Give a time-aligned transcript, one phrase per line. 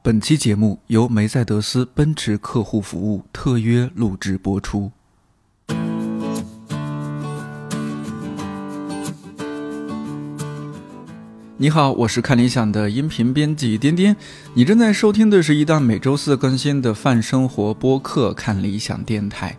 [0.00, 4.92] 本期节目由梅赛德斯奔驰客户服务特约录制播出。
[11.56, 14.16] 你好，我是看理想的音频编辑颠颠。
[14.54, 19.50] 你正在收听的是一档每周四更新的泛生活播客《看理想电台》，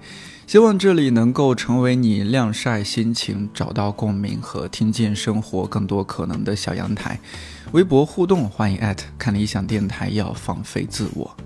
[0.49, 7.19] 希望这里能够成为你晾晒心情、找到共鸣和听见生活更多可能的小阳台。
[7.71, 10.09] 微博互动，欢迎艾特看理想电台。
[10.09, 11.37] 要放飞自我。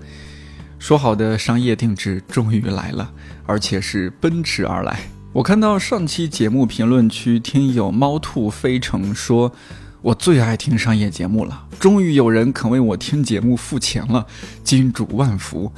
[0.78, 3.12] 说好的商业定制终于来了，
[3.44, 4.98] 而且是奔驰而来。
[5.34, 9.52] 我看到上期节目评论区听友猫兔飞城说。
[10.00, 14.26] 我最爱听商业节目了，终于有人肯为我听节目付钱了，
[14.62, 15.72] 金主万福！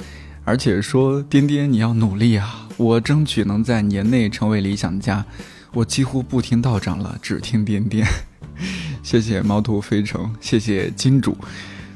[0.45, 5.25] 而且说颠颠你要努力啊，我争取能在年内成为理想家。
[5.73, 8.07] 我几乎不听道长了，只听颠颠。
[9.03, 11.37] 谢谢猫兔飞城，谢谢金主，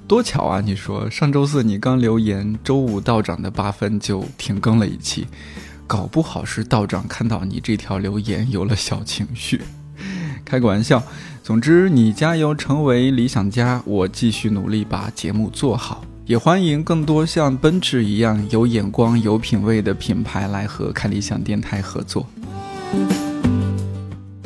[0.07, 0.62] 多巧啊！
[0.62, 5.27] 你说上周四你刚留言，周五道长的八分就停更了一期，
[5.88, 9.62] 搞不好是道长看到你这条留言有了小情绪。
[10.45, 11.01] 开个玩笑，
[11.41, 22.26] 总之你加油成为理想家，我继续努力把节目做好，也欢迎更多像奔驰一样有眼光、有品位的品牌来和看理想电台合作。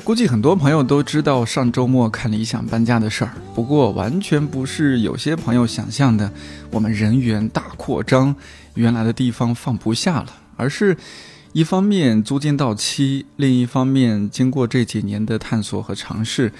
[0.03, 6.31] 估计很多朋友都知道上周末看理想搬家的事儿，不过完全不是有些朋友想象的，
[6.71, 8.35] 我们人员大扩张，
[8.73, 10.97] 原来的地方放不下了，而是。
[11.53, 16.51] 一方面租金到期，另一方面经过这几年的探索和尝试，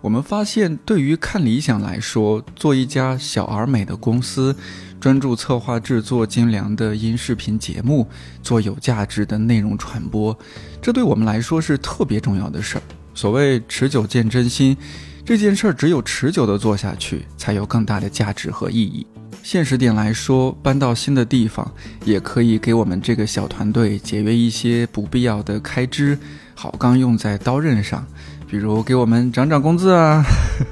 [0.00, 4.54] 我们发现，对于看理想来说，做一家小而美的公司，
[5.00, 8.06] 专注策划制作精良的音视频节目，
[8.40, 10.36] 做有价值的内容传播，
[10.80, 12.82] 这对我们来说是特别重要的事儿。
[13.12, 14.76] 所谓持久见真心，
[15.24, 19.04] 这件事儿只有持久的做下去，才有更大的价值和意义。
[19.42, 21.68] 现实点来说，搬到新的地方
[22.04, 26.16] 也可以给我们这个小团队节约一些不必要的开支，
[26.54, 28.06] 好钢用在刀刃上，
[28.50, 30.24] 比如给我们涨涨工资啊！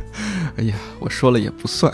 [0.56, 1.92] 哎呀，我说了也不算。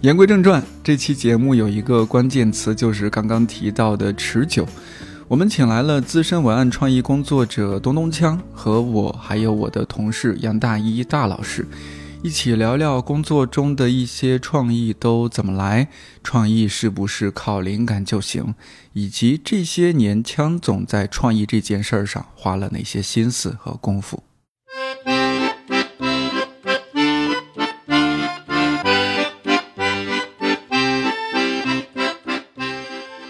[0.00, 4.66] 言归正传，这期节目有一个关键词，就是刚刚提到的持久。
[5.28, 11.66] 我们请来了资深文案创意工作者东东锵和我，还有我的同事杨大一大老师。
[12.22, 15.88] 一起聊聊工作中的一些创意都怎么来，
[16.24, 18.54] 创意是不是靠灵感就行，
[18.94, 24.22] 以及这些年枪总在创意这件事儿上花了哪些心思和功夫。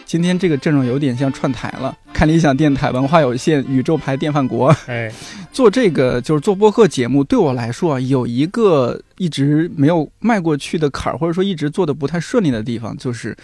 [0.07, 4.75] 今天这个阵容有点像串台了，看理想电台、文化有限、宇宙牌电饭锅。
[4.87, 5.13] 哎，
[5.53, 13.37] 做这个就是做播客节目，对我来说啊，有一个一直没有迈过去的坎儿，或者说一直做的不太顺利的地方，就是。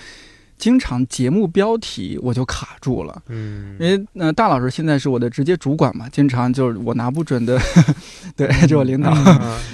[0.63, 7.59] 经常节目标题我就卡住了，嗯，因为呃大老师现在是我的直接主管嘛，经常就是我拿不准的，
[8.37, 9.13] 对，就我领导，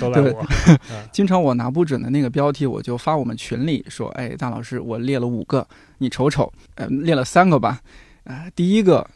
[0.01, 0.47] 都赖我，
[1.13, 5.69] 经常我拿不准的那个标题，我就发我们群里说，哎，大老师，我列了五个，
[5.99, 7.83] 你瞅瞅，呃，列了三个吧，
[8.25, 9.07] 啊，第一个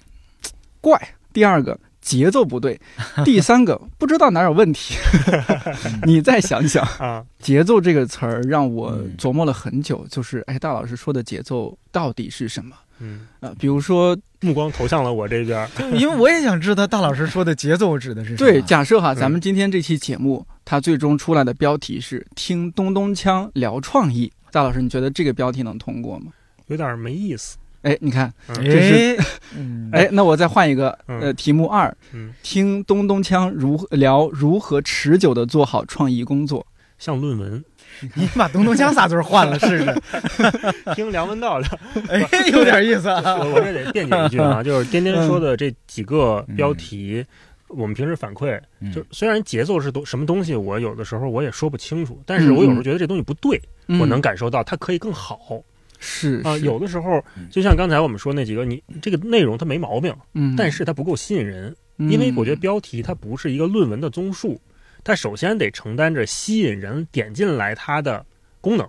[0.83, 1.01] 怪，
[1.33, 1.81] 第二个。
[2.03, 2.79] 节奏不对，
[3.25, 4.95] 第三个不知道哪有问题，
[6.05, 7.25] 你再想想啊。
[7.39, 12.77] 节奏这个词儿让我琢磨了很久，就是哎，大老师说的节奏到底是什么？
[12.99, 15.69] 嗯啊，比如说目光投向了我这边，
[15.99, 18.51] 因为我也想知道大老师说的节奏指的是什么。
[18.51, 26.33] 对，假设哈，咱们今天这期节目它最终出来的标题是“听咚咚锵聊创意”，大老师，你觉得这个标题能通过吗？
[26.69, 27.57] 有点没意思。
[27.83, 29.19] 哎，你看，这是，
[29.93, 31.95] 哎，那我再换一个，呃，题目二，
[32.43, 36.65] 听东东锵如聊如何持久的做好创意工作，
[36.99, 37.65] 像论文，
[38.15, 40.03] 你把东东锵仨字换了试试，
[40.95, 41.69] 听梁文道聊，
[42.09, 42.21] 哎，
[42.53, 43.39] 有点意思啊。
[43.39, 47.25] 我这得辩解一句啊，就是颠颠说的这几个标题，
[47.69, 48.61] 我们平时反馈，
[48.95, 53.61] 就虽然节奏是东什么东西，我有的时候我也说不清楚，但是我有时候觉得这东西不对，
[53.99, 55.61] 我能感受到它可以更好。
[56.05, 64.61] 是啊，有的时候就像刚才我们说那几个，你这个内容它没毛病，嗯，但是它不够吸引人，因为我觉得标题它不是一个论文的综述，
[65.05, 68.27] 它首先得承担着吸引人点进来它的
[68.61, 68.85] 功能。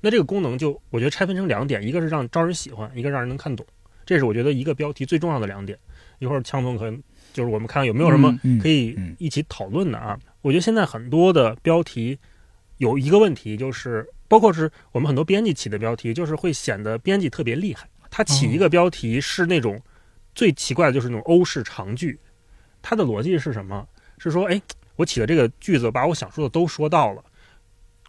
[0.00, 3.64] 那这个功能就我觉得拆分成两点，一个是让招人喜欢，一个让人能看懂，
[4.04, 5.78] 这是我觉得一个标题最重要的两点。
[6.18, 7.00] 一会儿枪总可能
[7.32, 10.18] 就是我们看有没有什么可以一起讨论的啊？
[10.42, 12.18] 我觉得现在很多的标题
[12.78, 14.04] 有一个问题就是。
[14.28, 17.88] 包括是我们很多编辑起的标题，就是会显得编辑特别厉害。
[18.10, 19.80] 他起一个标题是那种
[20.34, 22.18] 最奇怪的，就是那种欧式长句。
[22.80, 23.86] 他的逻辑是什么？
[24.18, 24.60] 是说，哎，
[24.96, 27.22] 我起的这个句子把我想说的都说到了，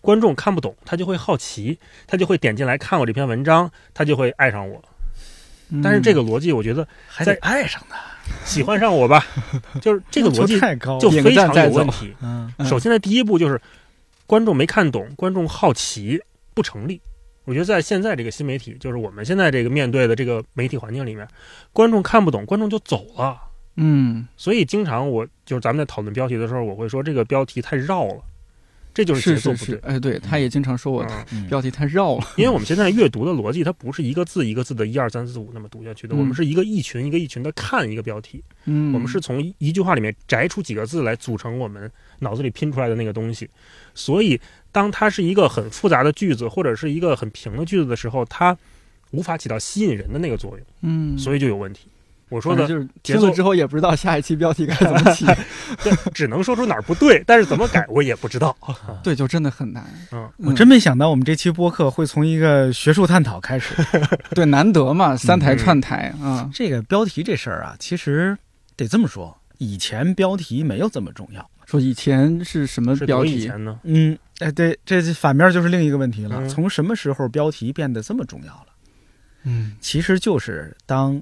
[0.01, 1.77] 观众看不懂，他就会好奇，
[2.07, 4.81] 他就会点进来看我这篇文章，他就会爱上我。
[5.83, 7.99] 但是这个逻辑，我觉得还得爱上他，
[8.43, 9.23] 喜欢上我吧，
[9.79, 10.59] 就是这个逻辑，
[10.99, 12.15] 就非常有问题。
[12.21, 13.61] 嗯，首先的第一步就是
[14.29, 16.21] 观众没看懂，观众好奇
[16.53, 17.01] 不成立。
[17.45, 21.27] 我觉得在现在这个新媒体，就是我们现在这个面对的这个媒体环境里面，
[21.73, 23.41] 观众看不懂，观众就走了。
[23.77, 28.21] 嗯，所以经常我就是咱们在讨论标题的时候，我会说这个标题太绕了。
[28.99, 31.07] 这就是节奏不对，哎，对，他也经常说我
[31.47, 43.49] 标题太绕了，因为我们现在阅读的逻辑，它不是一个字一个字的一二三四五那么读下去的，我们是一个一群一个一群的看一个标题，嗯，我们是从一句话里面摘出几个字来组成我们脑子里拼出来的那个东西，
[43.95, 44.37] 所以
[44.73, 48.57] 当它是一个很复杂的句子或者是一个很平的句子的时候，它
[49.11, 51.87] 无法起到吸引人的那个作用，嗯，所以就有问题。
[52.29, 55.25] 我说的就是听了之后也不知道下一期标题该怎么起，
[55.83, 58.55] 对，只能说出哪儿不对，但是怎么改我也不知道。
[59.03, 59.83] 对，就真的很难。
[60.11, 63.73] 嗯，我真没想到我们这期播客会从一个学术探讨开始。
[64.35, 66.47] 对，难得嘛，三台串台啊。
[66.53, 68.37] 这个标题这事儿啊，其实
[68.77, 71.49] 得这么说，以前标题没有这么重要。
[71.65, 73.79] 说以前是什么标题呢？
[73.83, 76.47] 嗯，哎，对，这反面就是另一个问题了。
[76.47, 78.65] 从什么时候标题变得这么重要了？
[79.45, 81.19] 嗯，其实就是当。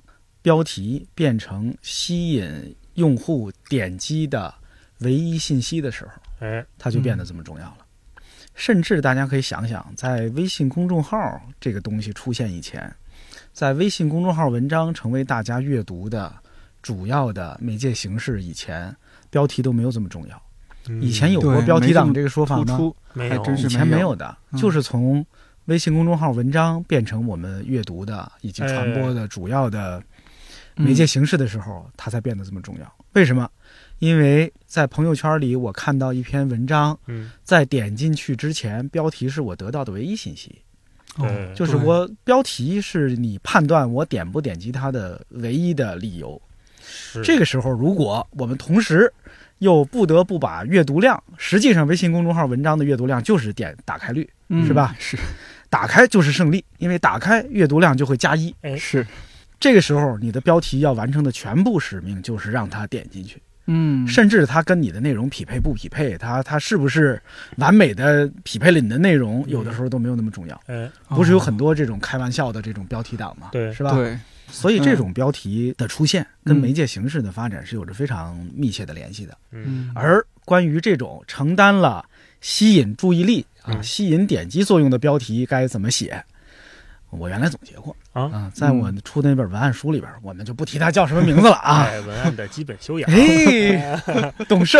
[0.48, 4.54] 标题变成吸引用户点击的
[5.00, 7.80] 唯一信息的时候，哎，它就变得这么重要了。
[8.56, 12.90] 甚至大家可以想想，在微信公众号这个东西出现以前，
[13.52, 16.34] 在微信公众号文章成为大家阅读的
[16.82, 18.96] 主要的媒介形式以前，
[19.30, 20.42] 标题都没有这么重要。
[21.02, 22.80] 以前有过标题党这个说法吗？
[23.12, 25.26] 没有，以前没有的，就是从
[25.66, 30.02] 微信公众号文章变成我们阅读的以及传播的主要的。
[30.78, 32.94] 媒介形式的时候，它才变得这么重要。
[33.14, 33.50] 为什么？
[34.00, 36.98] 因为在朋友圈里，我看到一篇文章，
[37.44, 40.62] 在点进去之前，标题是我得到的唯一信息。
[41.18, 46.40] 哦，就是我标题是你判断我点不点击它的唯一的理由。
[47.24, 49.12] 这个时候，如果我们同时
[49.58, 54.30] 又不得不把阅读量，实际上微信公众号文章的阅读量就是点打开率，
[54.68, 54.96] 是吧？
[55.00, 55.18] 是，
[55.72, 58.54] 打开就是胜利，因为打开阅读量就会加一。
[58.62, 59.04] 哎，是。
[59.60, 67.22] 这个时候，你的标题要完成的全部使命就是让他点进去，嗯，甚至它跟你的内容匹配不匹配，它它是不是
[67.58, 70.62] 完美的匹配了你的内容，有的时候都没有那么重要。
[70.68, 73.50] 嗯，不是有很多这种开玩笑的这种标题党吗？
[73.52, 73.92] 对，是吧？
[73.92, 74.18] 对，
[74.50, 79.38] 所以这种标题的出现跟媒介形式的发展是有着非常密切的联系的。
[79.52, 82.06] 嗯，而关于这种承担了
[82.42, 86.24] 吸引注意力啊、吸引点击作用的标题该怎么写？
[87.10, 87.96] 我原来总结过
[88.26, 91.88] 啊，在我出的那本文案书里边，我们就不提它叫什么名字了啊。
[92.08, 94.02] 文案的基本修养，哎，
[94.48, 94.78] 懂事。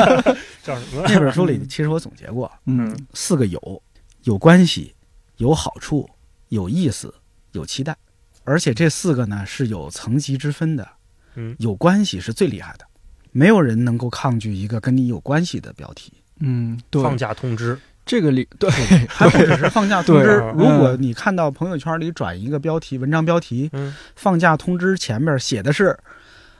[0.62, 1.02] 叫什么？
[1.06, 3.82] 那本书里其实我总结过，嗯，四个有：
[4.24, 4.94] 有关系、
[5.36, 6.08] 有好处、
[6.48, 7.14] 有意思、
[7.52, 7.96] 有期待。
[8.44, 10.88] 而且这四个呢是有层级之分的。
[11.34, 12.86] 嗯，有关系是最厉害的，
[13.30, 16.12] 没有人能够抗拒一个跟你有关系的标题。
[16.40, 17.78] 嗯，对，放假通知。
[18.06, 18.70] 这个里 对，
[19.08, 20.42] 还不只是放假通知。
[20.56, 23.68] 如果你看到朋友圈里转一个标题，文章标题，
[24.14, 25.98] 放假通知前面写的是，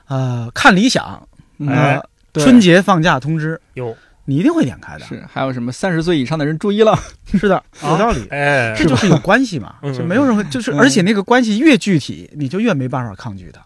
[0.08, 1.26] 呃，看理想，
[1.60, 2.02] 呃，
[2.34, 5.04] 春节放假通知，有，你一定会点开的。
[5.06, 6.98] 是，还有什么三十岁以上的人注意了？
[7.38, 8.26] 是的，有道理。
[8.30, 13.64] 哎，这就是有关系嘛，就没有任何，就是而且那个关系越具体，你就越没办法抗拒它。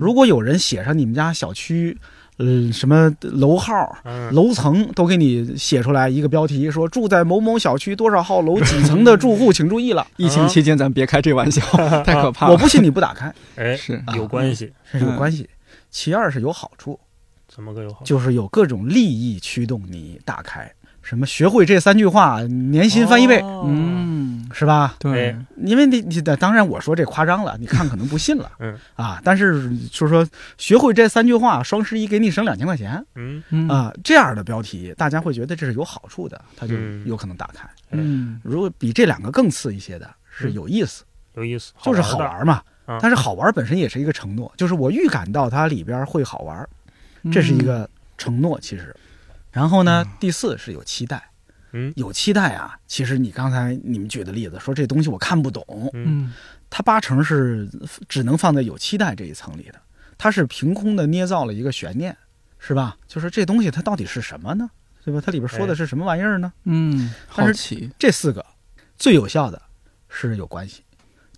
[0.00, 1.96] 如果有人写上你们家小区。
[2.38, 3.96] 嗯，什么楼号、
[4.32, 10.06] 楼层都给你写出来一个标题，说住在某某小区多少号楼几层的住户请注意了。
[10.18, 11.60] 疫情期间咱别开这玩笑，
[12.02, 12.52] 太可怕了。
[12.52, 15.48] 我不信你不打开，哎，是有关系，是有关系。
[15.90, 16.98] 其二是有好处，
[17.46, 18.00] 怎么个有好？
[18.00, 18.04] 处？
[18.04, 20.68] 就是有各种利益驱动你打开。
[21.04, 24.96] 什么学会这三句话，年薪翻一倍，嗯，是吧？
[24.98, 28.74] 对，因为你你的当然我说这夸张了，你看可能不信了，嗯。
[28.94, 33.68] 啊，但是就是说学会这三句话，双十一给你省两千块钱，嗯。
[33.68, 37.68] 啊，这样的标题大家会觉得这是有好处的，他就有可能打开。
[37.90, 42.62] 嗯，如果比这两个更次一些的是有意思，有意思，就是好玩嘛。
[42.98, 46.66] 但是好玩本身也是一个承诺，就是我预感到它里边会好玩，
[47.30, 48.96] 这是一个承诺，其实。
[49.54, 51.30] 然后呢，第四是有期待，
[51.72, 52.76] 嗯，有期待啊。
[52.86, 56.32] 其实你刚才你们举的例子，说这东西我看不懂，嗯，
[56.68, 57.68] 它八成是
[58.08, 59.80] 只能放在有期待这一层里的，
[60.18, 62.16] 它是凭空的捏造了一个悬念，
[62.58, 62.96] 是吧？
[63.06, 64.68] 就是这东西它到底是什么呢？
[65.04, 65.22] 对吧？
[65.24, 66.52] 它里边说的是什么玩意儿呢？
[66.64, 67.90] 嗯，好奇。
[67.98, 68.44] 这四个
[68.96, 69.62] 最有效的
[70.08, 70.82] 是有关系。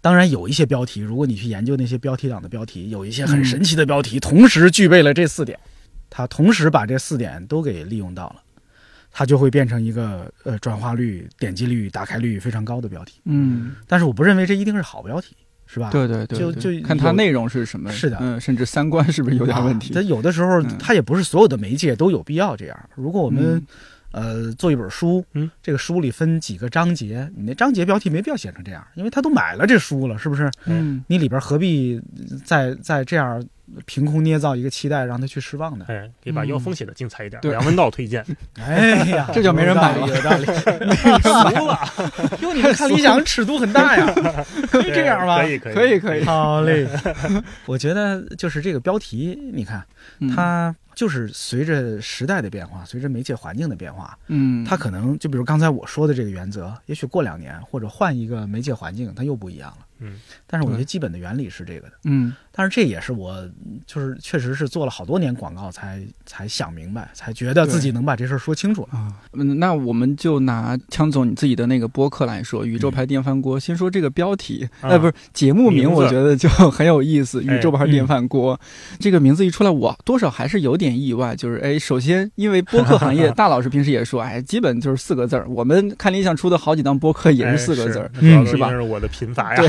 [0.00, 5.58] 当然有一些标题，如果你去研究那些标题党的标题，有一些很神奇的标题，同时具备了这四点。
[6.08, 8.36] 他同时把这四点都给利用到了，
[9.12, 13.20] 它就会变成一个呃转化率、点击率、打开率非常高的标题。
[13.24, 15.36] 嗯，但是我不认为这一定是好标题，
[15.66, 15.90] 是吧？
[15.90, 17.90] 对对对，就就看它内容是什么。
[17.90, 19.94] 是的，嗯，甚至三观是不是有点问题？
[19.94, 22.90] 它有的时候它也不是所有的媒介都有必要这样。
[22.94, 23.64] 如果我们
[24.12, 30.50] 呃，做一本书，嗯，这个书里分几个章节，你那章节标题没必要写成这样，因为他都买了这书了，是不是？
[30.64, 32.00] 嗯，你里边何必
[32.42, 33.44] 再再这样
[33.84, 35.84] 凭空捏造一个期待让他去失望的？
[35.86, 37.40] 哎，可以把妖风写的精彩一点。
[37.42, 38.24] 对，梁文道推荐。
[38.58, 41.78] 哎呀， 这就没人买了，有道理，没人了。
[42.40, 44.06] 哟，你们看理想尺度很大呀，
[44.70, 45.38] 可以这样吗？
[45.42, 46.24] 可以，可以，可以，可以。
[46.24, 46.86] 好嘞，
[47.66, 49.84] 我觉得就是这个标题，你看
[50.34, 50.74] 它。
[50.96, 59.86] 就是随着时代的变化，随着媒介环境的变化，嗯，它可能就比如刚才我说的这个原则，也许过两年或者换一个媒介环境，它又不一样了。
[59.98, 61.92] 嗯，但是我觉得基本的原理是这个的。
[62.04, 63.46] 嗯，但是这也是我
[63.86, 69.12] 就是确实是做了好多年广告才才想明白，才觉得自己能把这事儿说清楚啊。
[69.34, 73.60] 嗯，那我们就拿枪总你自己的那个播客来说，《宇宙牌电饭锅》。
[73.62, 78.56] 先说这个标题，呃，不是节目名，我觉得就很有意思，《宇宙牌电饭锅》
[78.98, 81.36] 这个名字一出来，我多少还是有点意外。
[81.36, 85.46] 就是哎，首先因为播客行业，大老师平时也说，哎，基本就是四个字儿。
[85.48, 88.10] 我们看理想出的好几档播客也是四个字儿，
[88.46, 88.70] 是吧？
[88.70, 89.60] 是我的贫乏呀。
[89.60, 89.68] 对。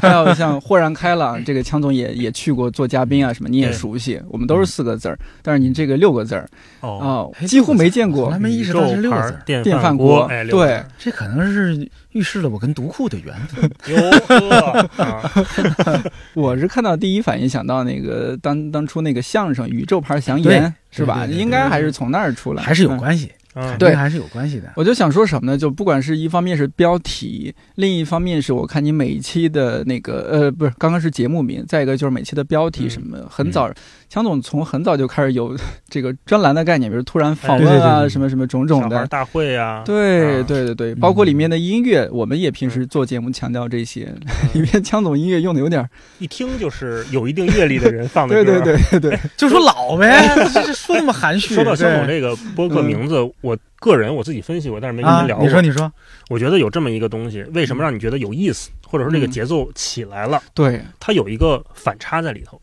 [0.00, 4.20] 还有像豁然开朗，这个枪总也也去过做嘉宾啊，什么你也熟悉。
[4.28, 6.48] 我们都是四个字儿，但是您这个六个字儿
[6.80, 8.26] 哦，几乎没见过。
[8.26, 9.62] 我还没意识到是六个字儿。
[9.62, 13.70] 电饭锅，对，这可能是预示了我跟独库的缘分。
[16.34, 21.26] 我是看到第一反应想到那个当当初那个相声《宇宙牌祥言》，是吧？
[21.26, 23.30] 应该还是从那儿出来，还是有关系。
[23.78, 24.72] 对，还是有关系的。
[24.76, 25.58] 我就想说什么呢？
[25.58, 33.70] 就不管是一方面是标题，另一方面是我看你每一期的那个呃，不是，刚刚是节目名，再一个就是每期的标题什么，很早，
[34.08, 35.54] 强总从很早就开始有
[35.88, 39.06] 这个专栏的概念，比如突然访问啊，什么什么种种的。
[39.06, 44.12] 大会啊，对对对对，包括里面的音乐，我们也平时做节目强调这些，
[44.54, 45.88] 里面强总音乐用的有点，
[46.18, 51.54] 一听就是有一定阅历的人放的歌，对对对对对， 就说老呗，这说那么含蓄。
[51.54, 53.18] 说到强总这个播客名字。
[53.40, 55.44] 我个人我自己分析过，但是没跟您聊过。
[55.46, 55.90] 你说，你说，
[56.30, 60.42] 我觉得有这么一个东西，为什么让你觉得有意思，或者说这个节奏起来了？
[60.54, 62.60] 对，它有一个反差在里头。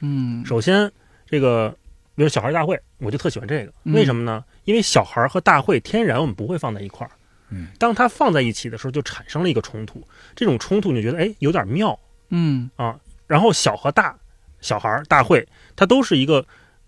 [0.00, 0.90] 嗯，首先
[1.26, 1.74] 这个，
[2.14, 4.44] 比如小孩大会，我就特喜欢这个，为什么呢？
[4.64, 7.10] 因为小孩和大会天然我们不会放在一块儿。
[7.50, 10.02] 嗯，当它放在一起的时候，就产生了一个冲突。
[10.34, 11.98] 这种冲突你就觉得哎有点妙。
[12.28, 14.16] 嗯啊，然后小和大，
[14.60, 16.44] 小孩大会，它都是一个。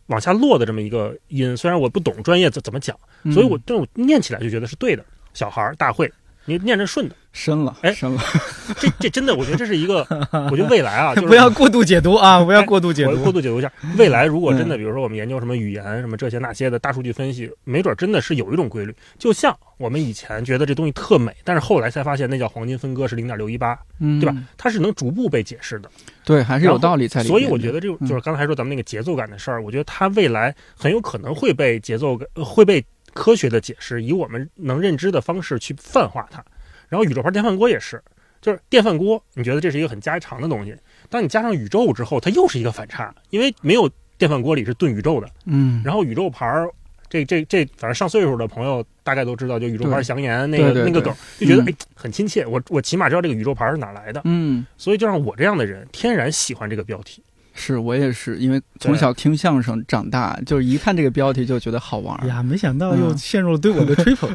[0.07, 2.95] 往下落的这么一个音，虽然我不懂专业怎怎么讲，
[3.33, 5.03] 所以我但我念起来就觉得是对的。
[5.33, 6.13] 小孩大会，
[6.45, 7.17] 你念着顺的。
[7.33, 8.21] 深了，哎，深了，
[8.79, 10.07] 这这真的，我觉得这是一个，
[10.51, 13.73] 我觉得未来啊， 就不要过度解读啊，不要过度解读，过度解读一下。
[13.97, 18.95] 未来如果真的，比如说我们研究什么语言什么这些那些的大数据分析，没准真的是有一种规律。
[19.19, 23.79] 就像我们以前觉得这东西特美，但是后来才发现那叫黄金分割是零点六一八，
[24.21, 24.37] 对吧？
[24.59, 25.91] 它是能逐步被解释的，
[26.25, 27.39] 对，还是有道理在里面。
[27.39, 32.85] 所以我觉得这就是刚才说咱们那个节奏感的事儿，我觉得它未来很有可能会被节奏感会被
[33.15, 36.45] 科学的解释，以我们能认知的方式去泛化它。
[36.93, 38.03] 然后宇宙牌电饭锅也是，
[38.43, 40.77] 就是电饭锅，你觉得这是一个很家常的东西。
[41.09, 45.27] 当你加上宇宙之后，它又是一个反差，因为没有电饭锅里是炖宇宙的。
[45.47, 45.81] 嗯。
[45.83, 46.71] 然后宇宙牌儿，
[47.09, 52.45] 这这这，反正上岁数的朋友大概都知道，就宇宙牌祥言那个那个梗，就觉得哎很亲切。
[52.45, 54.21] 我我起码知道这个宇宙牌是哪来的。
[54.27, 54.67] 嗯。
[54.77, 57.23] 所以就让我这样的人天然喜欢这个标题。
[57.55, 62.43] 是我也是，因为从小听相声长大，就是一看这个标题就觉得好玩呀。
[62.43, 64.29] 没想到又陷入了对我的吹捧，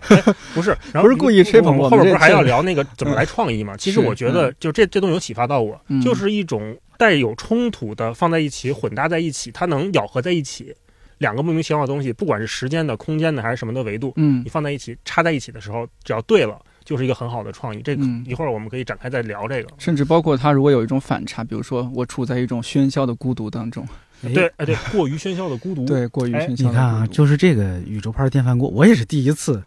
[0.53, 1.89] 不是， 不是故意吹捧我。
[1.89, 3.75] 后边不是还要聊那个怎么来创意吗？
[3.77, 10.73] 其实我觉得，就这这东西有启发到我，就是一种带有冲突的放在一起、混搭在一起，它能咬合在一起，
[11.17, 16.59] 两个莫名其妙的东西，不管是时间的、空间的还是什么的维度，嗯，你放在一起、插在一起的时候，只要对了。
[16.87, 19.69] 就是一个很好的创意，这个一会儿我们可以展开再聊这个。
[19.77, 23.85] 甚至包括他如果有一种反差，比如说我处在一种喧嚣的孤独当中，
[24.33, 26.69] 对，哎对，过于喧嚣的孤独，对，过于喧嚣。
[26.69, 29.61] 你看啊，就是这个宇宙牌电饭锅，我也是第一次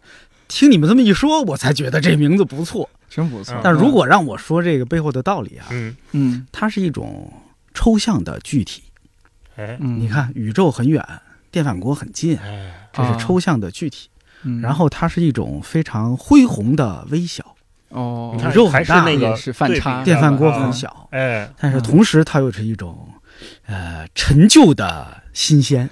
[0.47, 3.55] 听你们这么一说，我才觉得这名字不错，真不错。
[3.63, 5.95] 但如果让我说这个背后的道理啊，嗯。
[6.13, 7.31] 嗯，它是一种
[7.75, 8.81] 抽象的具体。
[9.57, 11.05] 哎，你看宇宙很远，
[11.51, 12.39] 电饭锅很近，
[12.91, 14.09] 这是抽象的具体。
[14.61, 17.43] 然后它是一种非常恢宏的微小。
[17.89, 23.07] 哦，宇宙很大，那个是反差，电饭锅很小，哎，但是同时它又是一种，
[23.65, 25.89] 呃，陈旧的新鲜。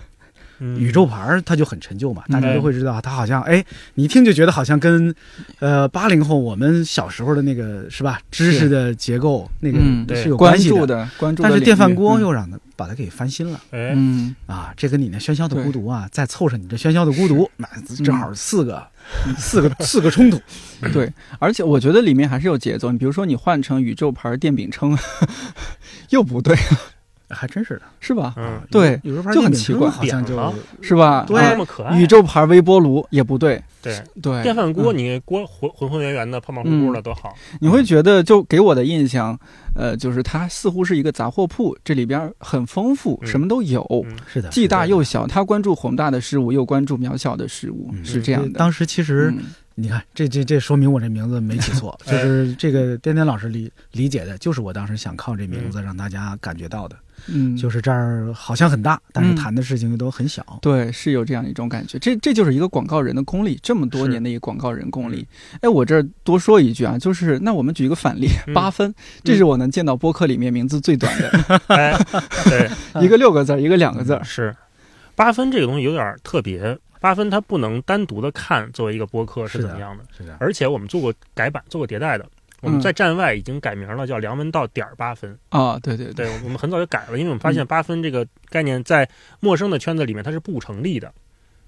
[0.75, 3.63] 宇宙牌它就很陈旧嘛，大家都会知道，它好像哎，
[3.94, 5.15] 你一听就觉得好像跟，
[5.60, 9.79] 呃，八零后我们小时候的那个是吧，知识的结构那个
[10.13, 11.44] 是有关系的，关注。
[11.44, 13.59] 但是电饭锅又让它把它给翻新了。
[13.71, 17.67] 哎，嗯，啊，这跟你那喧嚣的孤独啊，再凑上你这喧嚣的孤独，那
[18.05, 18.88] 正好四个，
[19.38, 20.39] 四个四个冲突。
[20.93, 22.89] 对，而且我觉得里面还是有节奏。
[22.93, 24.98] 你比如说，你换成宇宙牌电饼铛，
[26.12, 26.55] 又不对，
[27.29, 28.33] 还真是的，是吧？
[28.38, 30.33] 嗯，对，宇宙牌就很奇怪好像就
[30.81, 31.25] 是吧？
[31.27, 37.36] 对那么可爱，宇宙牌微波炉也不对，对对，电饭锅，嗯你锅浑浑浑圆圆的、胖胖乎乎的多好。
[37.62, 39.39] 你会觉得就给我的印象，
[39.75, 45.27] 呃，就是它似乎是一个杂货铺，这里边很丰富，嗯什么都有，嗯是的，既大又小。
[45.27, 48.57] 他关注宏大的事物，又关注渺小的事物，嗯是这样的。
[48.57, 49.43] 当时其实嗯
[49.75, 56.98] 你看，这这这说明我这名字没起错， 就哎是这个颠颠老师理理解的，就是我当时想靠这名字让大家感觉到的，
[57.28, 59.36] 嗯，就是这儿好像很大，但是嗯。
[59.36, 60.44] 谈的事情又都很小。
[60.62, 61.98] 对，是有这样一种感觉。
[62.00, 65.26] 这这就是一个广告人的功力，这么多年的一个广告人功力。
[65.62, 68.54] 哎，我这儿多说一句啊，就是那我们举一个反例，嗯。
[68.54, 71.98] 八分，这是我能见到播客里面名字最短的， 哎，
[72.46, 72.70] 对，
[73.02, 74.24] 一个六个字，一个两个字儿。
[74.24, 74.56] 是。
[75.16, 82.26] 八分这个东西有点特别，八分它不能单独的看作为一个播客是怎么样的，是的，而且我们做过改版、做过迭代的。
[82.62, 85.38] 我们嗯在站外已经改名了，叫梁文道点儿八分。
[85.50, 89.08] 啊，对对对，我们很早就改了，因为我们发现嗯八分这个概念在
[89.39, 91.12] 陌生的圈子里面它是不成立的。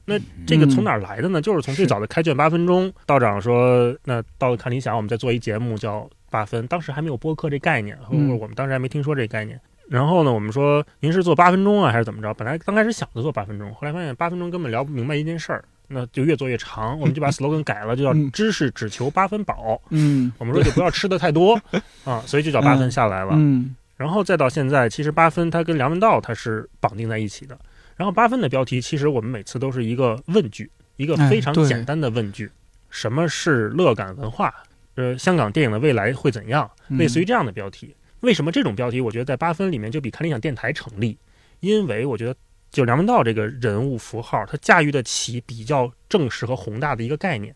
[0.03, 1.39] 那这个从哪儿来的呢？
[1.39, 9.61] 就是从最早的开卷八分钟，道长说，那到看理想，我们再做一节目叫八分，当时还没有播客这概念，或嗯者我们当时还没听说这概念。
[9.87, 12.33] 然后呢，我们说您是做八分钟啊，还是怎么着？
[12.33, 19.81] 本来刚开始想着做八分钟，后来发现八分钟根本聊不明白一件事儿，那就越做越长，我们就把 slogan 改了，就叫嗯知识只求八分饱。
[19.89, 21.59] 嗯，我们说就不要吃的太多
[22.05, 23.31] 啊，所以就叫八分下来了。
[23.35, 27.55] 嗯然后再到现在，其实八分它跟梁文道它是绑定在一起的。
[27.95, 32.49] 然后八分的标题，其实我们每次都是一个问句，一个非常简单的问句：
[32.89, 34.51] 什么是乐感文化？
[34.95, 36.67] 呃，香港电影的未来会怎样？
[36.89, 37.95] 嗯类似于这样的标题。
[38.21, 41.15] 为什么这种标题，我觉得在八分里面就比看理想电台成立？
[41.59, 42.35] 因为我觉得，
[42.71, 47.53] 就梁文道这个人物符号，他驾驭得起比较正式和宏大的一个概念，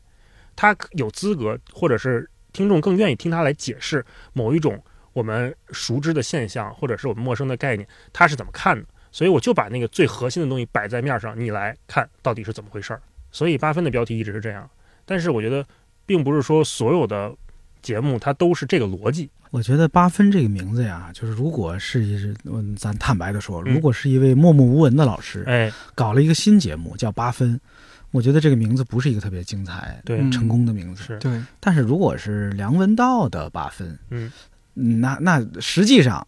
[0.56, 8.86] 他有资格，或者是听众更愿意听他来解释某一种我们熟知的现象，或者是我们陌生的概念，他是怎么看的。
[9.12, 13.02] 所以我就把那个最核心的东西摆在面上，你来看到底是怎么回事儿。
[13.32, 14.70] 所以八分的标题一直是这样，
[15.06, 15.66] 但是我觉得，
[16.06, 17.34] 并不是说所有的
[17.86, 19.30] 节目它都是这个逻辑。
[19.52, 23.74] 我觉得八分这个名字呀，就是如果是一，嗯，咱坦白的说，嗯。
[23.76, 27.62] 如果是一位默默无闻的老师，哎，搞了一个新节目叫八分，
[28.12, 30.32] 我觉得这个名字不是一个特别精彩、对，嗯。
[30.32, 31.04] 成功的名字。
[31.04, 34.30] 是，对，但是如果是梁文道的八分，嗯，
[34.74, 36.28] 嗯那那实际上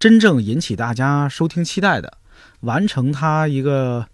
[0.00, 2.18] 真正引起大家收听期待的，
[2.60, 4.04] 完成他一个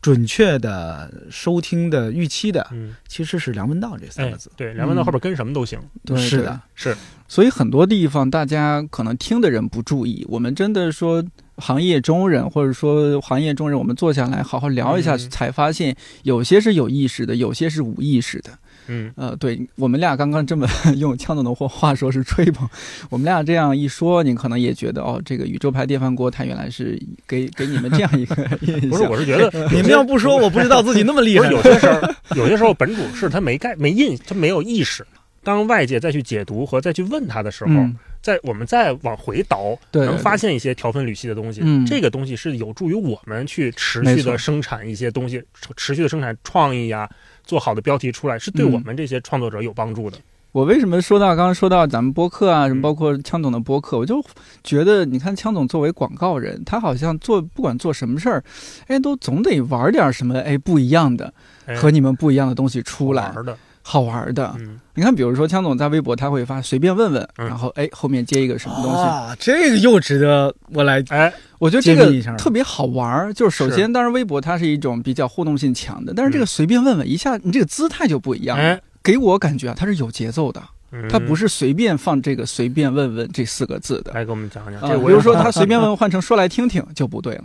[0.00, 11.24] 准确的收听的预期的，嗯，其实是梁文道这三哎个字。，对，梁文道后边跟什么都行，对对是的，是，所以很多地方大家可能听的人不注意，我们真的说
[11.56, 15.30] 行业中人，或者说行业中人，我们坐下来好好聊一下，嗯。
[15.30, 18.56] 才发现有些是有意识的，有些是无意识的。
[18.88, 22.68] 嗯，呃，对我们俩刚刚这么 用枪总的话话说是吹捧，
[23.10, 28.90] 我们俩这样一说，你可能也觉得哦，这个宇宙牌电饭锅它原来是给给你们这样一个 印象。
[28.90, 31.50] 不是，我是觉得你们要不说，我不知道自己那么厉害。
[31.50, 32.00] 有些时候，
[32.34, 35.06] 有些时候本主是他没概没印，他没有意识。
[35.44, 41.60] 当外界再去解读和再去问他的时候，嗯，再我们再往回倒，对对能发现一些条分缕析的东西。
[41.64, 45.42] 嗯这个东西是有助于我们去持续的生产一些东西，
[45.76, 47.08] 持续的生产创意呀，
[47.48, 48.72] 做好的标题出来，是对嗯。
[48.74, 50.16] 我们这些创作者有帮助的。
[50.52, 54.24] 我为什么说到刚刚说到咱们播客啊，什么嗯包括枪总的播客，我就
[54.64, 58.42] 觉得，你看枪总作为广告人，他好像做不管做什么事儿，
[58.86, 61.32] 哎，都总得玩点什么哎不一样的，
[61.66, 61.74] 哎。
[61.76, 63.56] 和你们不一样的东西出来，玩的，
[63.90, 64.54] 好玩的。
[64.58, 73.32] 嗯，你看，比如说枪总在微博他会发随便问问，嗯然后哎后面接一个什么东西，啊，这个又值得我来哎，我觉得这个特别好玩儿。
[73.32, 78.62] 就是首先，当然微博它是一种比较互动性强的，但是这个随便问问一下，你这个姿态就不一样了。
[78.62, 80.62] 哎，给我感觉啊，它是有节奏的，
[81.08, 81.48] 它不是。
[81.48, 84.12] 随便放这个随便问问这四个字的。
[84.12, 87.44] 来给我们讲讲，比如说他随便问问换成说来听听就不对了。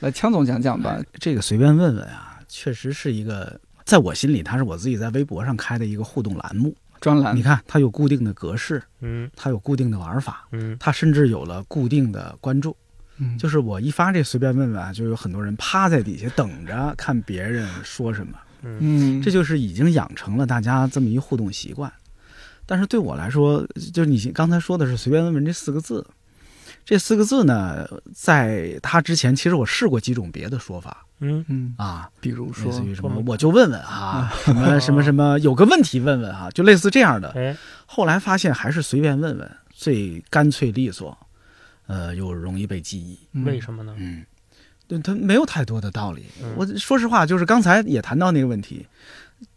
[0.00, 0.98] 来，枪总讲讲吧。
[1.20, 6.74] 这个随便问问啊，确实是一个，在我心里，它是我自己在微博上开的一个互动栏目。
[7.00, 7.36] 专栏。
[7.36, 9.28] 你看，它有固定的格式，嗯。
[9.34, 10.76] 它有固定的玩法，嗯。
[10.78, 12.76] 它甚至有了固定的关注。
[13.18, 13.36] 嗯。
[13.36, 19.18] 就是我一发这随便问问啊，就有很多人趴在底下等着看别人说什么，嗯。
[19.18, 21.92] 嗯，这就是已经养成了大家这么一互动习惯。
[22.64, 26.06] 但是对我来说，就是你刚才说的是随便问问这四个字，
[26.84, 37.30] 这四个字呢，在他之前，其实我试过几种别的说法嗯嗯，啊，比如类说似于什么我就问问啊，什么什么什么，有个问题问问啊、就类似这样的。
[37.30, 41.16] 哎后来发现还是随便问问最干脆利索。
[41.88, 43.18] 呃，又容易被记忆。
[43.44, 43.94] 为什么呢？
[43.98, 44.24] 嗯，
[44.86, 46.24] 对，他没有太多的道理。
[46.42, 48.86] 嗯我说实话，就是刚才也谈到那个问题，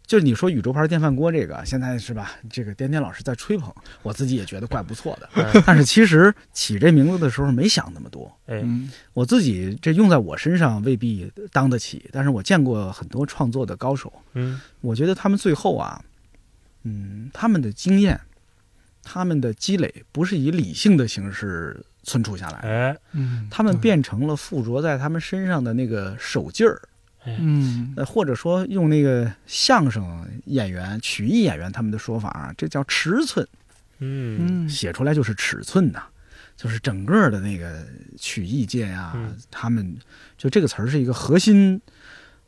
[0.06, 2.32] 就是你说宇宙牌电饭锅这个，现在是吧？
[2.48, 5.28] 这个颠颠老师在吹捧，我自己也觉得怪不错的。
[5.34, 8.90] 嗯但是其实起这名字的时候没想那么多，哎，嗯。
[9.12, 14.60] 我自己这用在我身上未必当得起，但是我见过很多创作的高手，嗯。
[14.80, 16.00] 我觉得他们最后啊，
[16.84, 18.20] 嗯，他们的经验，
[19.02, 22.96] 他们的积累不是以理性的形式存储下来，哎。
[23.12, 26.86] 嗯，他们变成了附着在他们身上的那个手劲儿，哎，
[27.38, 27.92] 嗯。
[27.96, 33.46] 呃，或者说用那个相声演员、曲艺演员他们的说法啊，这叫尺寸，
[33.98, 34.64] 嗯。
[34.64, 34.68] 嗯。
[34.68, 36.02] 写出来就是尺寸呐、
[36.56, 37.84] 就是整个的那个
[38.18, 39.36] 曲艺界啊，嗯。
[39.50, 39.96] 他们
[40.38, 41.80] 就这个词儿是一个核心，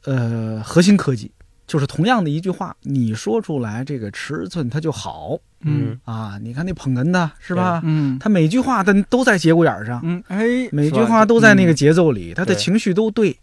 [0.04, 1.30] 呃，核心科技，
[1.66, 5.98] 就是同样的一句话，你说出来这个尺寸它就好嗯。
[6.04, 6.38] 啊。
[6.40, 7.80] 你看那捧哏的是吧？
[7.84, 8.18] 嗯？
[8.18, 11.74] 他每句话他都在节骨眼上，嗯哎，每句话都在那个嗯。
[11.74, 13.36] 节奏里，他的情绪都对，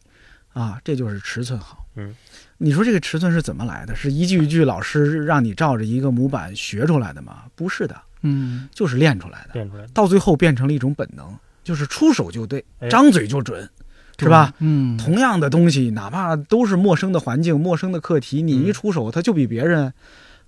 [0.56, 1.86] 啊，这就是尺寸好。
[1.98, 2.16] 嗯，
[2.58, 3.94] 你说这个尺寸是怎么来的？
[3.94, 7.44] 是一句一句老师让你照着一个模板学出来的吗？
[7.56, 9.54] 不是的，嗯就是练出来的。
[9.54, 11.28] 练出来的，到最后变成了一种本能，
[11.62, 13.70] 就是出手就对哎，张嘴就准，
[14.18, 14.54] 是吧？？
[14.60, 19.92] 嗯，同样的东西，哪怕都是陌生的环境、陌生的课题，你一出手，它就比别人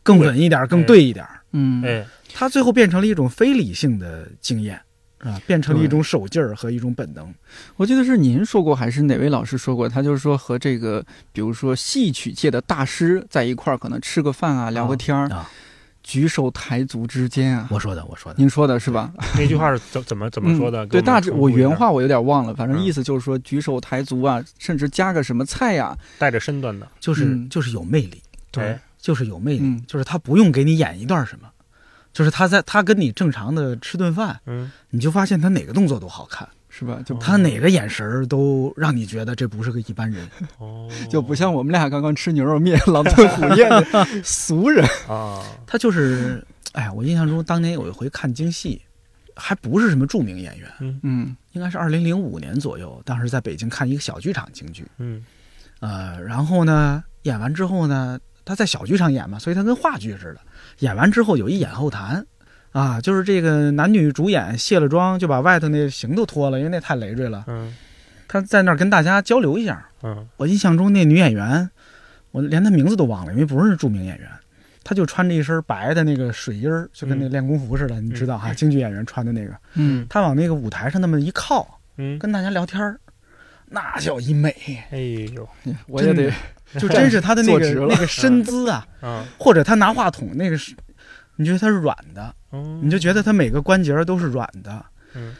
[0.03, 1.25] 更稳一点、更对一点。
[1.51, 4.79] 嗯哎，它最后变成了一种非理性的经验，
[5.19, 7.33] 啊，变成了一种手劲儿和一种本能。
[7.75, 9.89] 我记得是您说过，还是哪位老师说过？
[9.89, 15.49] 他就是说和这个，比如说戏曲界的大师在一块儿，可能吃个饭啊，聊个天儿，啊，
[16.03, 17.67] 举手抬足之间啊。
[17.71, 19.11] 我说的，我说的，您说的是吧？
[19.35, 20.85] 那句话是怎怎么怎么说的？
[20.85, 31.49] 嗯对，大致我原话我有点忘了，反正嗯意思就是说举手抬足啊，甚至加个什么菜呀、带着身段的，就是、嗯就是有魅力，对，就是有魅力，嗯就是他不用给你演一段什么，
[32.17, 36.99] 就是他在他跟你正常的吃顿饭，嗯，你就发现他哪个动作都好看，是吧？
[37.05, 40.27] 就哦他哪个眼神儿都让你觉得这不是个一般人。
[40.57, 44.83] 哦，就不像我们俩刚刚吃牛肉面狼吞虎咽的 俗人。
[45.07, 48.81] 啊，他就是，哎呀，我印象中当年有一回看京戏，
[49.35, 55.23] 还不是什么著名演员，嗯应该是二零零五年左右，当时在北京看一个小剧场京剧，嗯
[55.81, 60.41] 呃，然后呢，演完之后呢，他在小剧场演嘛，所以他跟话剧似的，
[60.79, 62.25] 演完之后有一演后谈。
[62.73, 67.43] 啊，就是这个男女主演卸了妆，就把外头那行都脱了，因为那太累赘了。
[67.47, 67.75] 嗯
[68.27, 69.87] 他在那儿跟大家交流一下。
[70.03, 71.67] 嗯我印象中那女演员，
[72.31, 74.29] 我连她名字都忘了，因为不是著名演员。
[74.83, 79.55] 她就穿着一身白的那个水衣儿，就跟那嗯练功服似的，你知道哈，京剧演员穿的那个。
[79.73, 82.99] 嗯她往那个舞台上那么一靠，嗯，跟大家聊天儿，
[83.69, 84.53] 那叫一美，
[84.91, 84.97] 哎
[85.33, 85.47] 呦，
[85.87, 86.31] 我也得
[86.79, 90.75] 就真是他的那个那个身姿啊，啊， 或者他拿话筒那个是，
[91.37, 94.85] 你觉得他是软的，嗯你就觉得他每个关节都是软的。
[95.15, 95.33] 嗯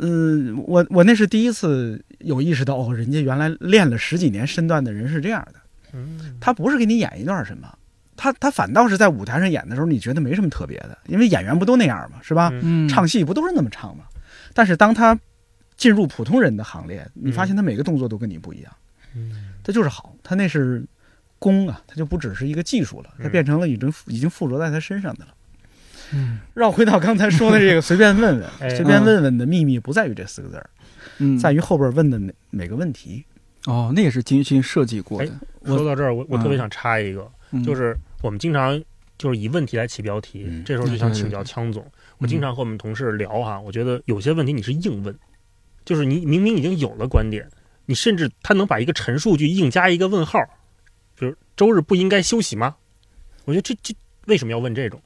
[0.00, 5.60] 嗯，我我那是第一次有意识到，哦，人家原来练了十几年身段的人是这样的。
[5.94, 7.66] 嗯，他不是给你演一段什么，
[8.14, 12.52] 他他反倒是在舞台上演的时候，你觉得没什么特别的，因为演员不都那样嘛，是吧？
[12.88, 14.04] 唱戏不都是那么唱吗？
[14.52, 15.18] 但是当他
[15.78, 18.76] 进入普通人的行列，你发现他每个动作都跟你不一样，嗯
[19.62, 20.84] 他就是好，它那是
[21.38, 23.30] 功啊，它就不只是一个技术了，他嗯。
[23.30, 25.34] 变成了已经已经附着在他身上的了。
[26.12, 26.38] 嗯。
[26.54, 30.70] 绕回到刚才说的这个，随便问问，哎随便问问的秘密不在于这四个字儿，
[31.18, 33.24] 嗯，在于后边问的每每个问题。
[33.66, 35.30] 哦，那也是精心设计过的，
[35.64, 37.62] 说到这儿，我我嗯特别想插一个，嗯。
[37.62, 38.80] 就是我们经常
[39.18, 41.84] 就是以问题来起标题，嗯这时候就想请教枪总。
[42.18, 45.14] 我经常和我们同事聊哈，我觉得有些问题你是硬问，
[45.84, 47.46] 就是你明明已经有了观点，
[47.88, 50.38] 你甚至他能把一个陈述句硬加一个问号，
[51.18, 52.76] 比如周日不应该休息吗？
[53.46, 53.94] 我觉得这这
[54.26, 55.00] 为什么要问这种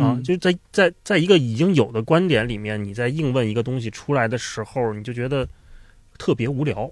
[0.00, 0.18] 啊？
[0.18, 5.46] 嗯就在在在一个已经有的观点里面，你在硬问一个东西出来的时候，你就觉得
[6.18, 6.90] 特别无聊。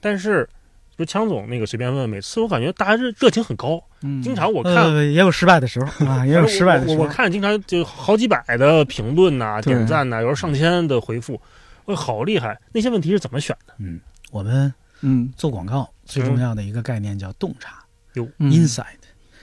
[0.00, 0.48] 但是，
[0.96, 4.74] 就枪总那个随便问，每次我感觉大家热热情很高，嗯经常我看。
[4.76, 7.02] 呃，也有失败的时候啊，也有失败的时候。
[7.02, 11.38] 我看经常就好几百的评论呐、对点赞呐、有时候上千的回复，
[11.84, 12.58] 我好厉害！
[12.72, 13.74] 那些问题是怎么选的？
[13.78, 15.32] 嗯，我们嗯。
[15.36, 18.84] 做广告最重要的一个概念叫洞察、有 （insight）。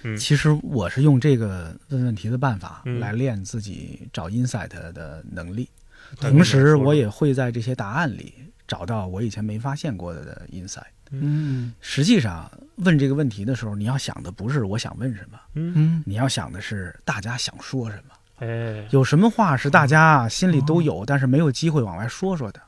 [0.04, 0.16] 嗯。
[0.18, 3.00] 其实我是用这个问问题的办法嗯。
[3.00, 5.70] 来练自己找 insight 的能力，
[6.20, 8.34] 对同时我也会在这些答案里
[8.68, 10.84] 找到我以前没发现过的 insight。
[11.12, 11.74] 嗯。
[11.82, 16.04] 实际上，问这个问题的时候，你要想的不是我想问什么，嗯，嗯。
[16.06, 18.16] 你要想的是大家想说什么。
[18.40, 22.62] 哎，有什么话是大家心里都有，但是没有机会往外说说的？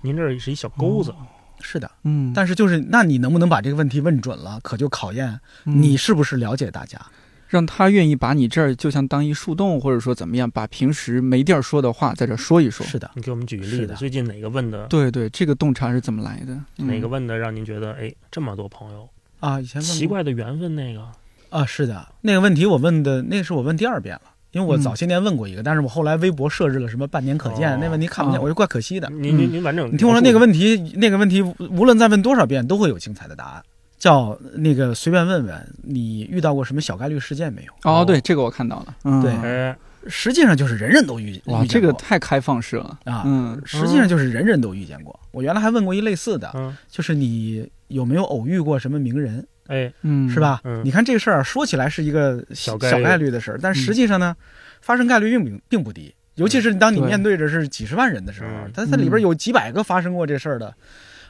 [0.00, 1.12] 您这是一小钩子，
[1.60, 7.00] 是的，嗯，但是就是，那你能不能把这个问题问准了，可就考验你是不是了解大家。
[7.48, 12.84] 让他愿意把你这儿就像当一树洞，或者说怎么样，把平时没地儿说的话在这说一说。
[12.84, 14.84] 是的，你给我们举个例子，最近哪个问的？
[14.88, 16.52] 对对，这个洞察是怎么来的？
[16.78, 21.08] 嗯哪个问的让您觉得哎这么多朋友啊，以前问奇怪的缘分那个？
[21.50, 24.22] 啊，是的，那个问题我问的，那是我问第二遍了。
[24.56, 29.06] 因为我嗯早些年问过一个，但是我后来微博设置了什么半年可见，哦那问题看不见，哦我就怪可惜的。
[29.10, 33.62] 您您您完整你听我说那个问题，那个问题无论再问多少遍，都会有精彩的答案。
[33.98, 37.72] 叫那个随便问问，你遇到过什么小概率事件没有？
[37.90, 38.96] 哦，对，这个我看到了。
[39.04, 39.76] 嗯，对哎
[40.08, 42.98] 实际上就是人人都遇哇，这个遇见过太开放式了。
[43.04, 45.18] 啊，嗯实际上就是人人都遇见过。
[45.32, 50.40] 我原来还问过一类似的，嗯就是你有没有偶遇过什么名人，哎嗯，是？
[50.40, 50.60] 吧？
[50.64, 54.34] 嗯你看这个事儿说起来是一个小小概率概率的事儿，但实际上呢，
[54.80, 56.14] 发生概率并并并不低。
[56.34, 60.74] 尤其是当你面对着是几十万人的时候嗯，它它里边有几百个发生过这事儿的，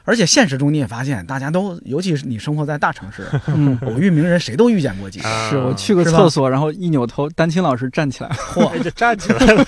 [0.03, 5.29] 而且现实中你也发现，大家都，尤其是你生活在大城市，嗯，偶遇名人谁都遇见过几个。
[5.29, 8.35] 啊是我去个厕所，然后一扭头，丹青老师站起来了。
[8.35, 9.65] 嚯，哎，就站起来了，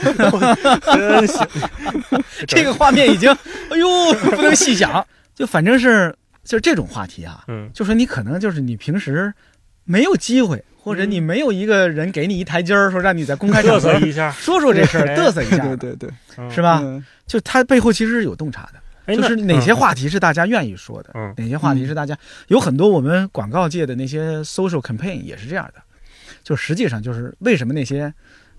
[0.94, 1.48] 真行！
[2.46, 3.32] 这个画面已经，
[3.72, 3.88] 哎呦，
[4.36, 5.06] 不能细想。
[5.34, 6.14] 就反正是
[6.50, 9.32] 就是这种话题啊，嗯就说你可能就是你平时
[9.84, 16.80] 没有机会，或者你没有一个人给你一台阶儿，说让你在公开场合一下，说说这事儿，哎嘚瑟一下， 对对对，嗯是吧？
[16.82, 25.82] 嗯就他背后其实是有洞察的，哎，就是哪些话题是大家愿意说的，嗯哪些话题是大家有很多我们广告界的那些 social campaign 也是这样的，
[26.44, 28.12] 就实际上就是为什么那些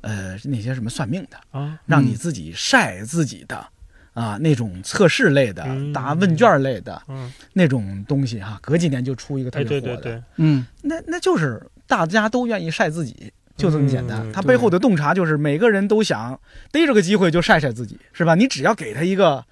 [0.03, 3.67] 呃那些什么算命的，啊，让你自己晒自己的。
[4.13, 14.21] 啊，那种测试类的、嗯答问卷类的嗯，那种东西哈、隔几年就出一个特哎，别火的，对对对，嗯，那那就是大家都愿意晒自己，就这么简单。
[14.27, 16.39] 嗯他背后的洞察就是每个人都想
[16.73, 18.35] 逮着个机会就晒晒自己，是吧？
[18.35, 19.45] 你只要给他一个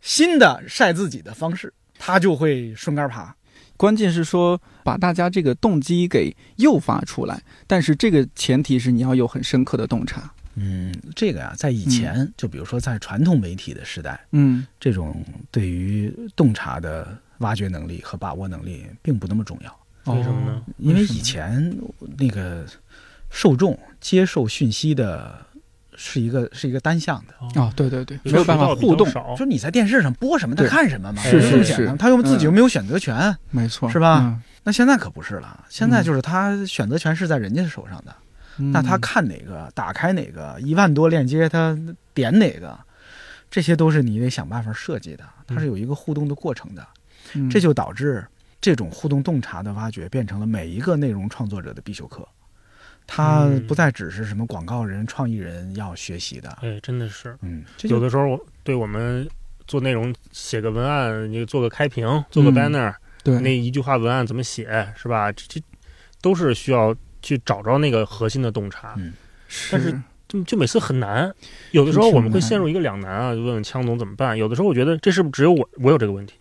[0.00, 3.34] 新的晒自己的方式，他就会顺杆爬。
[3.76, 10.32] 关键是说把大家这个动机给诱发出来，但是这个前提是你要有很深刻的洞察。
[10.60, 14.66] 嗯，这个呀、在以前，就比如说在传统媒体的时代，嗯。
[14.80, 20.62] 这种对于洞察的挖掘能力和把握能力并不那么重要，为什么呢？
[20.78, 21.76] 因为以前
[22.16, 22.66] 那个
[23.30, 25.38] 受众接受讯息的
[25.94, 27.60] 是一个是一个单向的。
[27.60, 29.34] 哦，对对对，没有办法互动，少。
[29.36, 31.98] 就，你在电视上播什么，他看什么嘛，是就这么是是简单。
[31.98, 34.20] 他又自己又没有选择权，没错，是吧？
[34.22, 34.42] 嗯？
[34.64, 38.14] 那现在可不是了，现在就是他选择权是在人家手上的。
[38.58, 38.70] 嗯。
[38.72, 41.76] 那他看哪个，打开哪个，一万多链接他
[42.12, 42.78] 点哪个，
[43.50, 46.86] 这些都是你得想办法设计的，它是有一个互动的过程的。
[47.34, 47.48] 嗯。
[47.48, 48.26] 这就导致
[48.60, 52.26] 这种互动洞察的挖掘变成了每一个内容创作者的必修课。
[53.10, 59.26] 它嗯不再只是什么广告人、创意人要学习的，哎，真的是，嗯，有的时候我对我们
[59.66, 62.54] 做内容写个文案，你做个开屏，做个嗯。
[62.54, 62.94] banner，
[63.24, 63.40] 对。
[63.40, 65.32] 那一句话文案怎么写，是吧？
[65.32, 65.62] 这这
[66.20, 68.94] 都是需要去找着那个核心的洞察。
[68.96, 69.12] 嗯
[69.70, 71.34] 但是就就每次很难，
[71.70, 74.36] 有的时候我们会陷入一个两难啊，就问问枪总怎么办？
[74.36, 76.34] 有的时候我觉得这是不是只有我我有这个问题，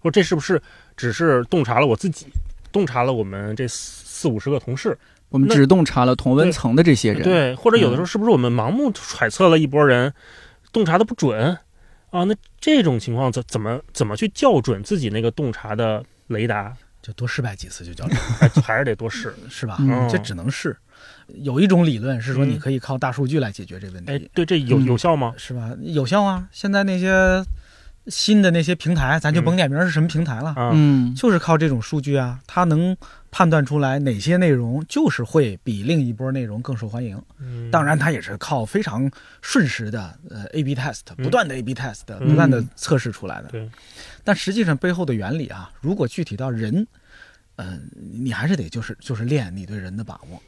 [0.00, 0.58] 或者这是不是
[0.96, 2.26] 只是洞察了我自己，
[2.72, 4.96] 洞察了我们这四四五十个同事？
[5.28, 10.14] 我们只洞察了同温层的这些人，对，或者有的时候是不是我们盲目揣测了一波人，
[10.72, 11.58] 洞察的不准
[12.10, 12.24] 啊？
[12.24, 16.74] 那这种情况怎怎么怎么去校准自己那个洞察的雷达？
[17.06, 19.34] 就多失败几次就叫成， 还还是得多试。
[19.50, 19.76] 是吧？
[19.80, 20.74] 嗯这只能试。
[21.42, 25.34] 有一种理论是说，嗯你可以靠大数据来解决这问题，，哎对，这有嗯有效吗？
[25.36, 25.70] 是吧？
[25.82, 26.48] 有效啊！
[26.50, 27.44] 现在那些
[28.06, 32.96] 新的那些平台，咱就甭点名是什么平台了，啊，嗯，就是靠这种数据啊，它能
[33.36, 37.20] 判断出来哪些内容就是会比另一波内容更受欢迎。
[37.40, 39.10] 嗯当然，它也是靠非常
[39.42, 43.48] 瞬时的呃 A/B test，嗯不断的 A/B test，、嗯不断的测试出来的。
[43.48, 43.68] 对，
[44.22, 46.86] 但实际上背后的原理啊，如果具体到人，
[47.56, 50.40] 嗯、你还是得就是就是练你对人的把握。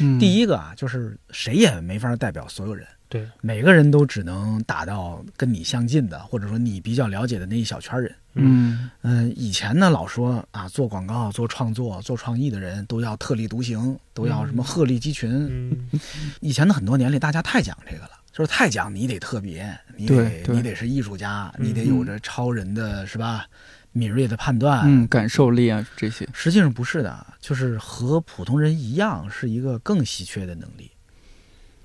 [0.00, 8.14] 嗯第一个啊，就是谁也没法代表所有人，对，每个人都只能打到跟你相近的，或者说你比较了解的那一小圈人。
[8.34, 8.90] 嗯。
[9.02, 15.30] 嗯、以前呢老说啊，做广告、做创作、做创意的人都要特立独行，都要什么鹤立鸡群。
[15.30, 16.00] 嗯。
[16.40, 21.66] 以前的很多年里，大家太讲这个了，就是太讲你得特别，你得你得是艺术家，嗯。
[21.66, 23.46] 你得有着超人的是吧
[23.92, 24.82] 敏锐的判断。
[24.84, 30.90] 嗯，感受力啊这些，实际上不是的，就是和普通人一样，是一个更稀缺的能力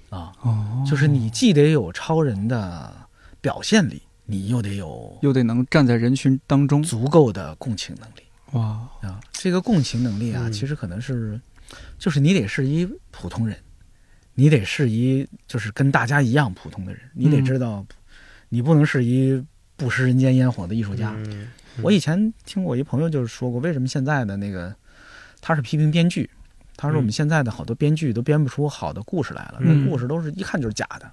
[0.10, 0.84] 啊，哦。
[0.90, 2.92] 就是你既得有超人的
[3.42, 4.02] 表现力，
[4.32, 8.22] 你又得有又得能站在人群当中，足够的共情能力。
[8.52, 9.20] 哇，啊。
[9.32, 10.54] 这个共情能力啊，嗯。
[10.54, 11.42] 其实可能是，
[11.98, 13.58] 就是你得是一普通人，
[14.36, 17.84] 你得是一就是跟大家一样普通的人，你得嗯知道，
[18.50, 19.44] 你不能是一
[19.76, 21.12] 不食人间烟火的艺术家。
[21.18, 21.48] 嗯。
[21.82, 24.76] 我以前听我一朋友就是说过，为什么现在的那个
[25.42, 26.30] 他是批评编剧，
[26.78, 31.10] 他说我们现在的好多编剧都编不出好的故事来了，那故事都是一看就是假的，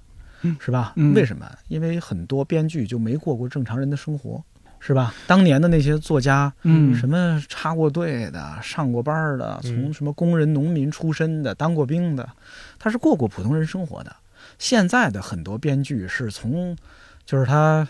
[0.59, 0.93] 是吧？
[1.15, 1.49] 为什么？
[1.67, 4.43] 因为很多编剧就没过过正常人的生活。
[4.79, 5.11] 是吧？
[5.25, 12.29] 当年的那些作家，嗯，什么插过队的、上过班的，从什么工人、农民出身的、当过兵的，
[12.77, 14.15] 他是过过普通人生活的。
[14.59, 16.77] 现在的很多编剧是从，
[17.25, 17.85] 就是他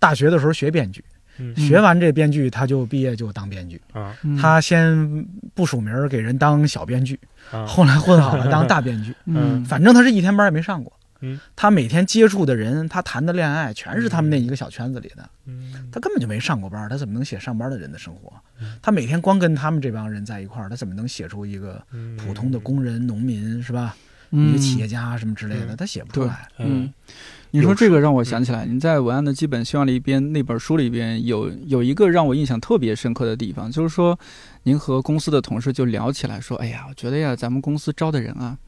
[0.00, 1.04] 大学的时候学编剧，
[1.56, 4.14] 学完这编剧他就毕业就当编剧啊。
[4.36, 7.18] 他先不署名给人当小编剧，
[7.64, 9.14] 后来混好了当大编剧。
[9.26, 10.92] 嗯，反正他是一天班也没上过。
[11.24, 15.28] 嗯，他每天接触的人，他谈的恋爱，全是他们那一个小圈子里的。
[15.46, 18.32] 嗯，他根本就没上过班，他怎么能写上班的人的生活？
[18.82, 21.82] 他每天光跟他们这帮人在一块儿，他怎么能写出一个
[22.18, 23.96] 普通的工人、农民是吧？
[24.30, 26.48] 一个企业家什么之类的，他写不出来。
[26.58, 26.92] 嗯，
[27.52, 34.18] 你说这个让我想起来，您在文案的基本修养里边那本书里边有有一个让我印象特别深刻的地方，就是说，
[34.64, 38.58] 您和公司的同事就聊起来说：“哎呀，我觉得呀，咱们公司招的人啊。”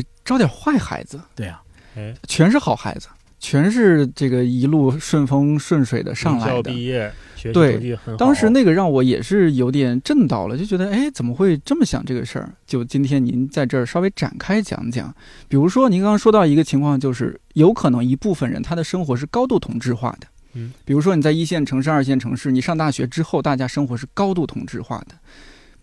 [0.00, 1.60] 得招点坏孩子，对呀，
[1.96, 6.70] 哎，全是好孩子，全是这个一路顺风顺水的上来的。
[6.70, 12.52] 毕业，学习对，当时那个让我也是有点震到了，就觉得哎，怎么会这么想这个事儿？
[12.66, 15.14] 就今天您在这儿稍微展开讲讲，
[15.48, 25.14] 比如说您刚刚说到一个情况，就是有可能一部分人他的生活是高度同质化的，嗯，比如说你在一线城市、二线城市，你上大学之后，大家生活是高度同质化的，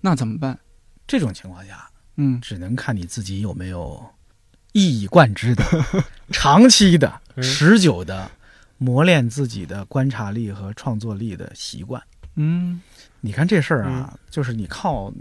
[0.02, 0.58] 那怎么办？
[1.08, 1.88] 这种情况下。
[2.18, 4.04] 嗯，只能看你自己有没有
[4.74, 5.64] 一以贯之的、
[6.32, 8.30] 长期的、持久的
[8.78, 12.02] 磨练自己的观察力和创作力的习惯。
[12.36, 12.82] 嗯，
[13.20, 15.12] 你看这事儿啊，就是你靠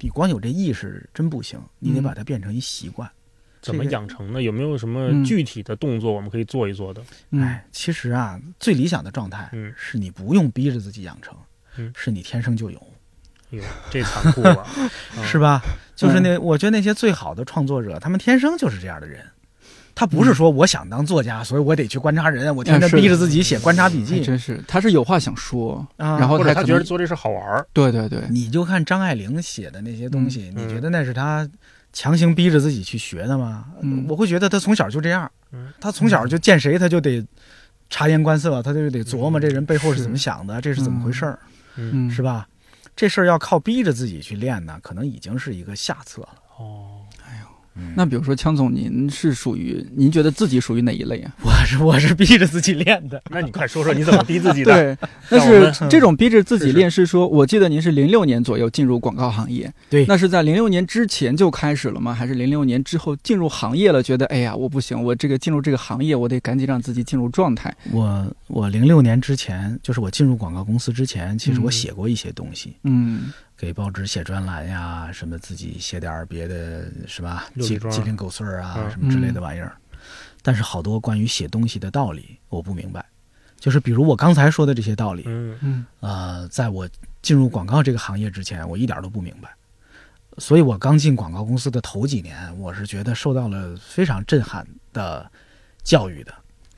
[0.00, 3.10] 你光有这意识真不行，你得把它变成一习惯。
[3.60, 4.42] 怎么养成呢？
[4.42, 7.02] 有没有什么具体的动作我们可以做一做的？
[7.32, 11.34] 哎，其实啊，最理想的状态是你不用逼着自己养成，
[11.94, 12.82] 是你天生就有。
[13.90, 14.66] 这残酷啊，
[15.24, 15.62] 是吧？
[15.94, 19.20] 就是那，我觉得那些最好的创作者，他们天生就是这样的人。
[19.96, 24.20] 他不是说我想当作家，所以我得去观察人，我天天逼着自己写观察笔记。
[24.24, 27.64] 真是，他是有话想说，然后他觉得做这事好玩。
[27.72, 31.48] 对对对，你就看张爱玲写的那些东西，你觉得那是他
[31.92, 33.66] 强行逼着自己去学的吗？
[34.08, 35.30] 我会觉得他从小就这样，
[35.80, 37.24] 他从小就见谁他就得
[37.88, 41.38] 察言观色，他就得琢磨这人背后是怎么想的，这是怎么回事儿，
[42.10, 42.48] 是吧？
[42.96, 46.42] 这事儿要靠逼着自己去练呢，可能已经是一个下策了。
[46.58, 46.93] 哦，
[47.96, 51.32] 那比如说枪总，您是属于您觉得自己属于哪一类啊？
[51.42, 53.22] 我是我是逼着自己练的。
[53.30, 54.72] 那你快说说你怎么逼自己的？
[54.72, 62.14] 对， 但是这种逼着自己练是说，我记得您是零六年左右进入广告行业，对，那是在零六年之前就开始了吗？
[62.14, 64.02] 还是零六年之后进入行业了？
[64.02, 67.74] 觉得哎呀，我不行，我这个进入这个行业，我得赶紧让自己进入状态。
[67.90, 73.32] 我我零六年之前，就是我进入广告公司之前，其实我写过一些东西，嗯。
[73.56, 77.46] 给报纸写专栏呀，什么自己写点别的，是吧？
[77.60, 79.76] 鸡鸡零狗碎儿啊，什么之类的玩意儿。
[80.42, 83.04] 但是好多关于写东西的道理，我不明白。
[83.58, 86.86] 就是比如我刚才说的这些道理，嗯嗯，呃，在我
[87.22, 89.48] 进入广告这个行业之前，我一点都不明白。
[90.36, 95.30] 所以我刚进广告公司的头几年，我是觉得受到了非常震撼的
[95.82, 96.34] 教育的。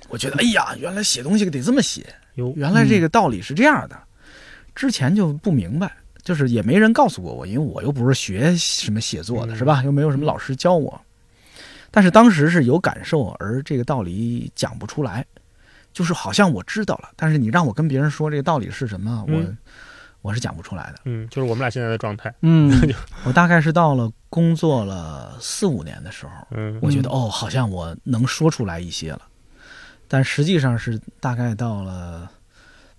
[0.09, 2.07] 我觉得，哎呀，原来写东西得这么写，
[2.55, 3.99] 原来这个道理是这样的，
[4.75, 5.91] 之前就不明白。
[6.27, 9.85] 就是也没人告诉过我，因为我又不是学什么写作的，是吧？
[9.85, 11.01] 又没有什么老师教我。
[11.93, 15.25] 但是当时是有感受，而这个道理讲不出来，
[15.93, 19.41] 就是好像我知道了，但是你让我跟别人说这个道理是什么，我
[20.21, 21.03] 我是讲不出来的。
[21.05, 22.35] 嗯，就是我们俩现在的状态。
[22.41, 22.73] 嗯，
[23.25, 29.23] 我大概是到了工作了四五年的时候，嗯，我觉得哦，好像我能说出来一些了，
[30.09, 32.29] 但实际上是大概到了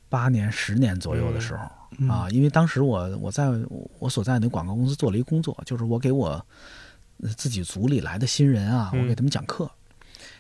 [0.08, 1.70] 八年、十年左右的时候。
[2.10, 3.50] 啊，因为当时我我在
[4.00, 6.46] 我所在的广告公司做了一工作，就是我给我
[7.36, 9.70] 自己组里来的新人啊，我给他们讲课。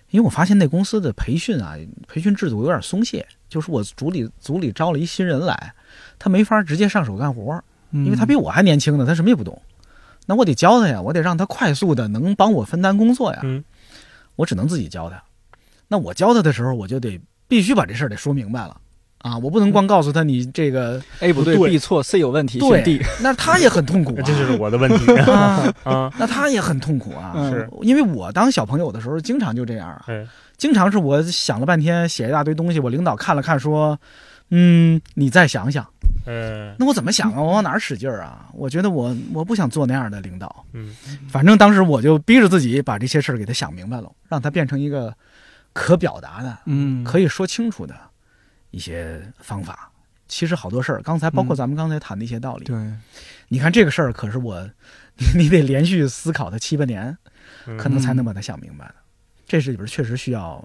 [0.09, 1.75] 因为我发现那公司的培训啊，
[2.07, 5.73] 培训制度有点松懈，就是我组里组里招了一新人来，
[6.17, 9.61] 他没法直接上手干活，因为他比我还年轻呢，他什么也不懂。
[10.25, 13.41] 那我得教他呀，我得让他快速的能帮我分担工作呀。
[14.35, 15.21] 我只能自己教他。
[15.87, 18.79] 那我教他的时候，我就得必须把这事儿得说明白了。
[19.27, 30.05] 啊，我不能光告诉他你这个 A 不对 B 错 C 有问题，对，那他也很痛苦， 这就是我的问题 啊啊，那他也很痛苦啊，是因为我当小朋友的时候，经常就这样啊，
[30.57, 33.99] 经常是我想了半天写一大堆东西，我领导看了看说，
[34.49, 35.85] 嗯，你再想想，
[36.25, 37.41] 嗯，那我怎么想啊？
[37.41, 38.47] 我往哪儿使劲儿啊？
[38.53, 40.95] 我觉得我我不想做那样的领导，嗯，
[41.29, 45.13] 反正当时我就逼着自己把这些事儿给他想明白了，让他变成一个
[45.73, 47.95] 可表达的，嗯，可以说清楚的。
[48.71, 49.91] 一些方法，
[50.27, 52.77] 其实好多事儿，刚才包括咱们刚才谈的一些道理，对，
[53.47, 54.69] 你看这个事儿可是我，
[55.35, 57.17] 你得连续思考它七八年，
[57.77, 58.95] 可能才能把它想明白的。
[59.47, 60.63] 这是里边确实需要，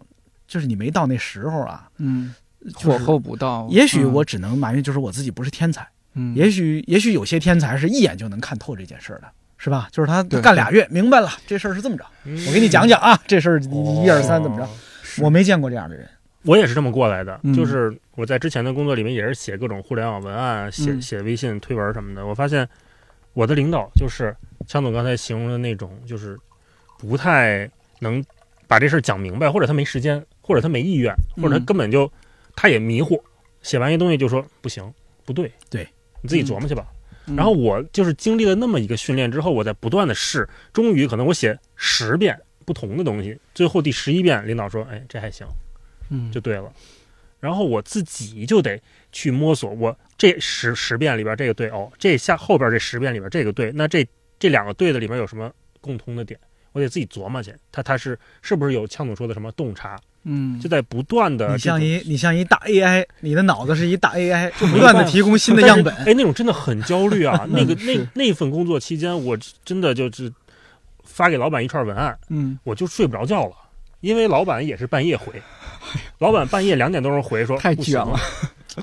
[0.48, 2.34] 就是你没到那时候啊，嗯，
[2.74, 3.68] 火候不到。
[3.70, 5.86] 也许我只能埋怨，就是我自己不是天才。
[6.14, 9.88] 嗯，也许也许有些天才是一眼就能看透这件事儿的，是吧？
[9.92, 12.04] 就是他干俩月明白了这事儿是这么着。
[12.24, 14.68] 我给你讲讲啊，这事儿一二三怎么着？
[15.22, 16.08] 我没见过这样的人。
[16.44, 22.26] 我也是这么过来的，就是我在之前的工作里面也是写各种互联网文案，写写微信推文什么的。
[22.26, 22.68] 我发现
[23.32, 24.34] 我的领导就是
[24.66, 26.38] 强总刚才形容的那种，就是
[26.98, 27.70] 不太
[28.00, 28.24] 能
[28.66, 32.10] 把这事儿讲明白，或者他没时间，或者他没意愿，或者他根本就
[32.56, 33.22] 他也迷糊，
[33.62, 34.92] 写完一东西就说不行，
[35.24, 35.86] 不对，对
[36.22, 36.86] 你自己琢磨去吧。
[37.36, 42.36] 然后我就是经历了那么一个训练之后，我在不断的试，终于可能我写十遍
[42.66, 45.46] 不同的东西，最后第十一遍，领导说：“哎，这还行。”
[46.10, 46.72] 嗯，就对了，
[47.40, 48.80] 然后我自己就得
[49.12, 54.06] 去摸索，我这十十遍里边这个对哦，这下后边这十遍里边这个对，那这
[54.38, 55.50] 这两个对的里面有什么
[55.80, 56.38] 共通的点？
[56.72, 59.98] 我得自己琢磨去，他他是是不是有枪总说的什么洞察？
[60.24, 65.94] 嗯，就在不断的，你像一你像一大 AI，你的脑子是一大 AI， 就不断的提供新的样本。
[65.96, 67.44] 哎，那种真的很焦虑啊！
[67.50, 70.32] 那个那那份工作期间，我真的就是
[71.02, 73.56] 发给老板一串文案，嗯，我就睡不着觉了，
[74.00, 75.42] 因为老板也是半夜回。
[76.18, 78.18] 老板半夜两点多钟回说太卷了，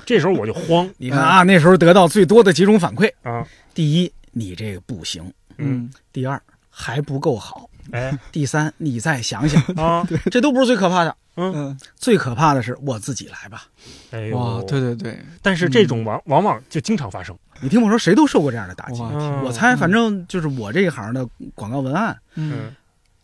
[0.04, 0.88] 这时候我就慌。
[0.98, 3.10] 你看啊，那时候得到最多的几种反馈。
[3.22, 5.24] 啊：第一，你这个不行；
[5.58, 9.62] 嗯，第二，还不够好；哎，第三，你再想想。
[9.76, 10.06] 啊。
[10.30, 13.64] 这都不是最可怕的，嗯，最可怕的是我自己来吧。
[14.10, 17.36] 哎呦，对对对，但是这种往往往就经常发生。
[17.62, 19.02] 你听我说，谁都受过这样的打击。
[19.44, 22.74] 我猜，反正就是我这一行的广告文案，嗯。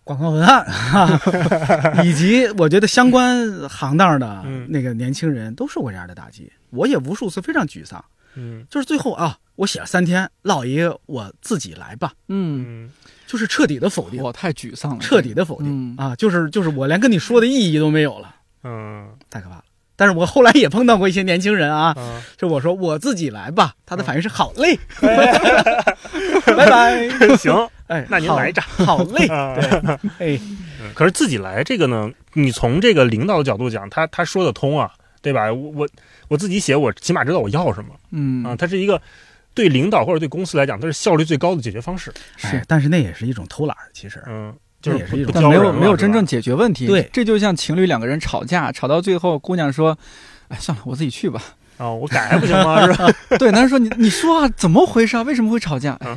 [0.07, 0.65] 广告文案，
[2.07, 6.51] 以及我觉得相关行当的那个年轻人都受过这样的打击。
[6.71, 8.05] 我也无数次非常沮丧，
[8.37, 12.89] 嗯，就是最后啊，我写了三天，落一个我自己来吧，嗯，
[13.27, 15.97] 就是彻底的否定，我太沮丧了，彻底的否定。
[15.97, 18.33] 啊，就是就是我连跟你说的意义都没有了，
[18.63, 19.65] 嗯，太可怕了。
[19.97, 21.97] 但是我后来也碰到过一些年轻人啊，
[22.37, 27.53] 就我说我自己来吧，他的反应是好嘞，拜拜， 行。
[27.87, 29.29] 哎，那您来着，好累。
[29.29, 30.41] 对，哎，
[30.93, 32.11] 可是自己来这个呢？
[32.33, 34.91] 你从这个领导的角度讲，他他说得通啊，
[35.23, 35.53] 对吧？
[35.53, 35.89] 我我
[36.29, 37.95] 我自己写，我起码知道我要什么。
[38.11, 39.01] 嗯啊，它是一个
[39.55, 42.13] 对领导或者对公司来讲，它是效率最高的解决方式。
[42.37, 44.53] 是，但是那也是一种偷懒，其实，嗯，
[44.91, 46.87] 这也是一种，但没有没有真正解决问题。
[46.87, 49.97] 对，这就像情侣两个人吵架，吵到最后，姑娘说
[50.49, 51.43] ：“哎，算了，我自己去吧。”
[51.78, 52.80] 啊，我改还不行吗？
[52.87, 53.07] 是吧？
[53.39, 55.22] 对，男人说：“你你说啊，怎么回事啊？
[55.22, 56.16] 为什么会吵架？”哎。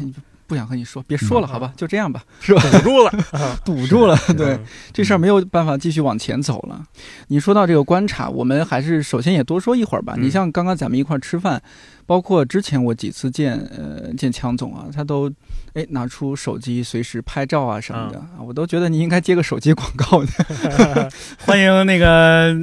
[0.50, 2.62] 不想和你说，别说了，好吧，就这样吧，是吧？
[2.82, 3.12] 堵住了，
[3.64, 4.60] 堵住了，对，
[4.92, 6.84] 这事儿没有办法继续往前走了。
[7.28, 10.16] 你说到这个观察，我们还是首先也多说一会儿吧。
[10.18, 11.62] 你像刚刚咱们一块儿吃饭，
[12.08, 15.32] 包括之前我几次见呃见强总啊，他都
[15.74, 21.10] 哎拿出手机随时拍照啊什么的啊，我都觉得你应该接个手机广告的。
[21.46, 22.58] 欢迎那个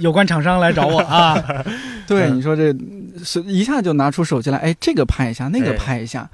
[0.00, 1.40] 有关厂商来找我啊。
[2.08, 2.74] 对，你说这
[3.22, 6.28] 是一下就拿出手机来，哎，这个拍一下，那个拍一下。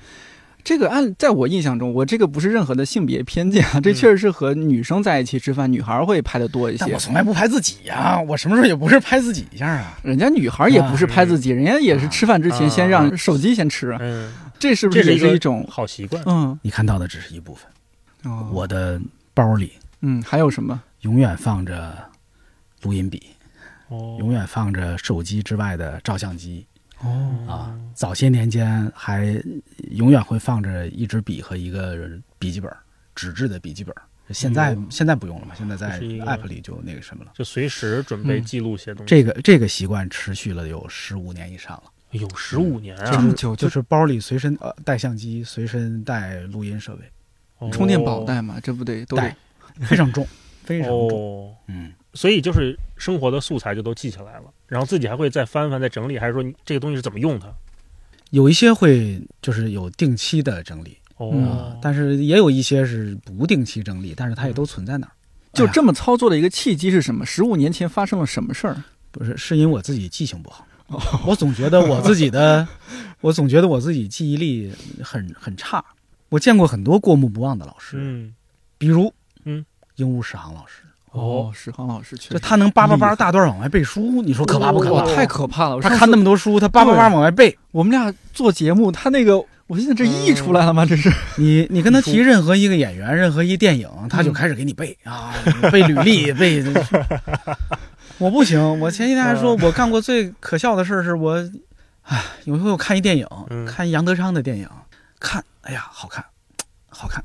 [0.65, 6.91] 这个按在我印象中，我这个不是任何的性别偏见啊，这确实是和女生在一起吃饭，女孩会拍的多一些。
[6.93, 9.99] 我从来不拍自己呀，我什么时候也不是拍自己一下啊。
[10.03, 13.95] 人家女孩也不是拍自己，人家也是吃饭之前先让手机先吃。
[14.01, 16.23] 嗯，这是不是也是一种好习惯？
[16.25, 18.33] 嗯，你看到的只是一部分。
[18.33, 18.99] 哦，我的
[19.35, 20.83] 包里，嗯，还有什么？
[21.03, 21.95] 永远放着
[22.81, 23.23] 录音笔，
[23.89, 26.65] 哦，永远放着手机之外的照相机。
[27.05, 27.47] 哦。
[27.49, 29.41] 啊，早些年间还
[29.91, 32.71] 永远会放着一支笔和一个笔记本，
[33.15, 33.95] 纸质的笔记本。
[34.31, 35.55] 现在现在不用了嘛？
[35.55, 39.11] 现在在 app 里就那个什么了，就随时准备记录些东西。
[39.11, 49.37] 这个这个习惯持续了有十五年以上了，有十五年啊，这么久，就是包里随身呃带相机，随身带录音设备，充电宝带嘛，这不得都得
[49.81, 50.27] 非常重，
[50.63, 51.93] 非常重，嗯。
[52.15, 57.49] 所以就是生活的素材就都记下来了，然后自己还会再翻翻、再整理，还是说你这个东西是怎么用它？
[58.31, 65.13] 有一些会就是有定期的整理哦，但是也有一些是不定期整理，但是它也都存在那儿。
[65.53, 67.25] 就这么操作的一个契机是什么？
[67.25, 68.83] 十五年前发生了什么事儿？
[69.13, 70.67] 不是，是因为我自己记性不好，
[71.25, 72.67] 我总觉得我自己的，
[73.21, 75.85] 我总觉得我自己记忆力很很差。
[76.31, 78.35] 我见过很多过目不忘的老师，嗯，
[78.77, 79.13] 比如
[79.45, 79.65] 嗯，
[79.97, 80.83] 鹦鹉史航老师。
[81.15, 85.07] 哦，史航老师，就他能叭叭叭大段往外背书，你说可怕不可怕？
[85.15, 85.81] 太可怕了！
[85.81, 87.57] 他看那么多书，他叭叭叭往外背。
[87.71, 89.39] 我们俩做节目，他那个，
[89.69, 90.85] 我现在这溢出来了吗？
[90.85, 95.33] 这是你，你跟他提任何一个演员，任何一电影，他就开始给你背啊，
[95.71, 96.65] 背履历， 背。
[98.19, 101.37] 我不行，我前几天还说，我干过最可笑的事是我
[102.03, 103.27] 哎，有一回我看一电影，
[103.65, 104.69] 看杨德昌的电影，
[105.21, 106.25] 看，哎呀，好看，
[106.89, 107.23] 好看。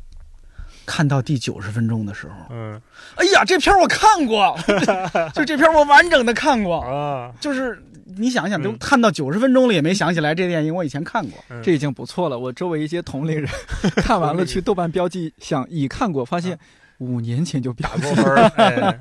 [0.90, 2.82] 看到第九十分钟的时候，嗯，
[3.16, 4.58] 哎呀，这片我看过，
[5.36, 7.32] 就这片我完整的看过啊。
[7.40, 7.80] 就是
[8.18, 12.40] 你想想，都看到九十分钟了，也没想起来这电影我以前看过，这已经不错了。
[12.40, 13.48] 我周围一些同龄人
[14.02, 16.58] 看完了，去 豆瓣标记想已看过，发现
[16.98, 19.00] 五年前就打过分，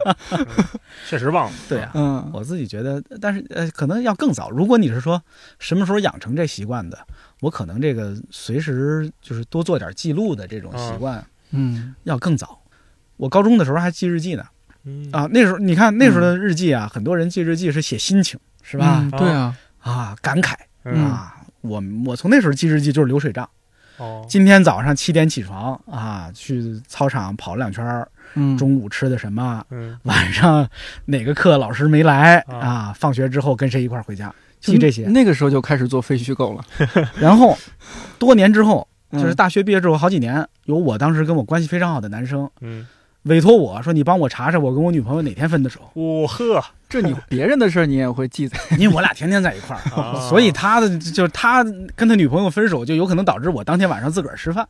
[1.09, 1.57] 确实忘了。
[1.70, 4.51] 对啊，嗯，我自己觉得，但是呃，可能要更早。
[4.51, 5.20] 如果你是说
[5.59, 6.99] 什么时候养成这习惯的，
[7.41, 11.18] 我可能这个随时就是多做点记录的这种习惯。
[11.18, 11.24] 嗯，
[12.05, 12.61] 要更早。
[13.16, 14.44] 我高中的时候还记日记呢。
[14.84, 19.07] 嗯啊，那时候你看那时候的日记啊，很多人记日记是写心情，是吧？
[19.18, 21.34] 对啊，啊，感慨啊。
[21.61, 23.46] 我我从那时候记日记就是流水账。
[23.96, 28.09] 哦，今天早上七点起床啊，去操场跑了两圈儿。
[28.34, 29.64] 嗯，中午吃的什么？
[29.70, 30.66] 嗯，晚上
[31.07, 32.92] 哪个课老师没来啊？
[32.96, 34.32] 放学之后跟谁一块儿回家？
[34.61, 35.07] 记这些。
[35.09, 36.64] 那个时候就开始做废虚构了。
[37.18, 37.59] 然后
[38.18, 38.86] 多年之后。
[39.13, 42.87] 就是大学毕业之后好几年，有我当时跟我关系非常好的男生，嗯，
[43.23, 45.81] 委托我说你帮我查查我跟我女朋友哪天分的手。
[45.95, 54.67] 哦呵，这你别人的事儿你也会记载， 因为我俩天天在一块儿，所以他的就是他跟他女朋友分手，就有可能导致我当天晚上自个儿吃饭，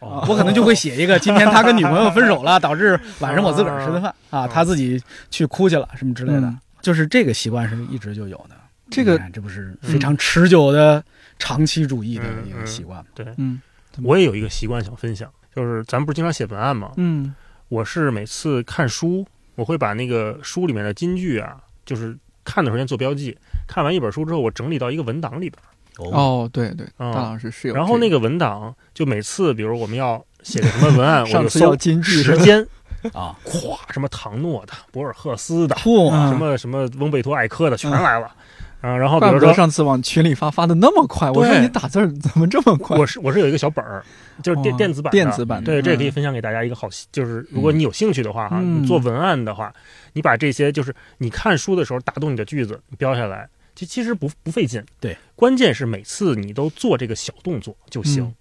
[0.00, 8.56] 我可能就会写一个今天他跟女朋友分手了，导致晚上我自个儿吃的饭啊，他自己去哭去了什么之类的，就是这个习惯是一直就有的。
[8.90, 11.02] 这个这不是非常持久的
[11.38, 13.04] 长期主义的一个习惯吗？
[13.14, 13.60] 对，嗯。
[14.02, 16.92] 我也有一个习惯想分享，就是咱不是经常写文案吗？
[16.96, 17.34] 嗯，
[17.68, 23.36] 我是每次看书，我会把那个书里面的金句啊，就是看的时候先做标记。
[23.66, 25.62] 看完一本书之后，我整理到一个文档里边。
[25.98, 27.74] 哦，对对，大老师是有。
[27.74, 32.66] 然后那个文档，就每次比如我们要写个什么文案， 我就搜金句时间
[33.12, 38.34] 啊，咵，什么唐诺的、博尔赫斯的，什么什么翁贝托艾科的，全来了。
[38.82, 42.98] 啊，然后比如说上次往群里发发的那么快，我说你打字怎么这么快？
[42.98, 44.04] 我是我是有一个小本儿，
[44.42, 49.72] 就是电电子版电子版，对，这也可以分享给大家一个好，就是如果你有兴趣的话哈，你做文案的话，
[50.14, 58.34] 你把这些就是你看书的时候打动你的句子，你标下来，其其实不不费劲，对，关键是每次你都做这个小动作就行，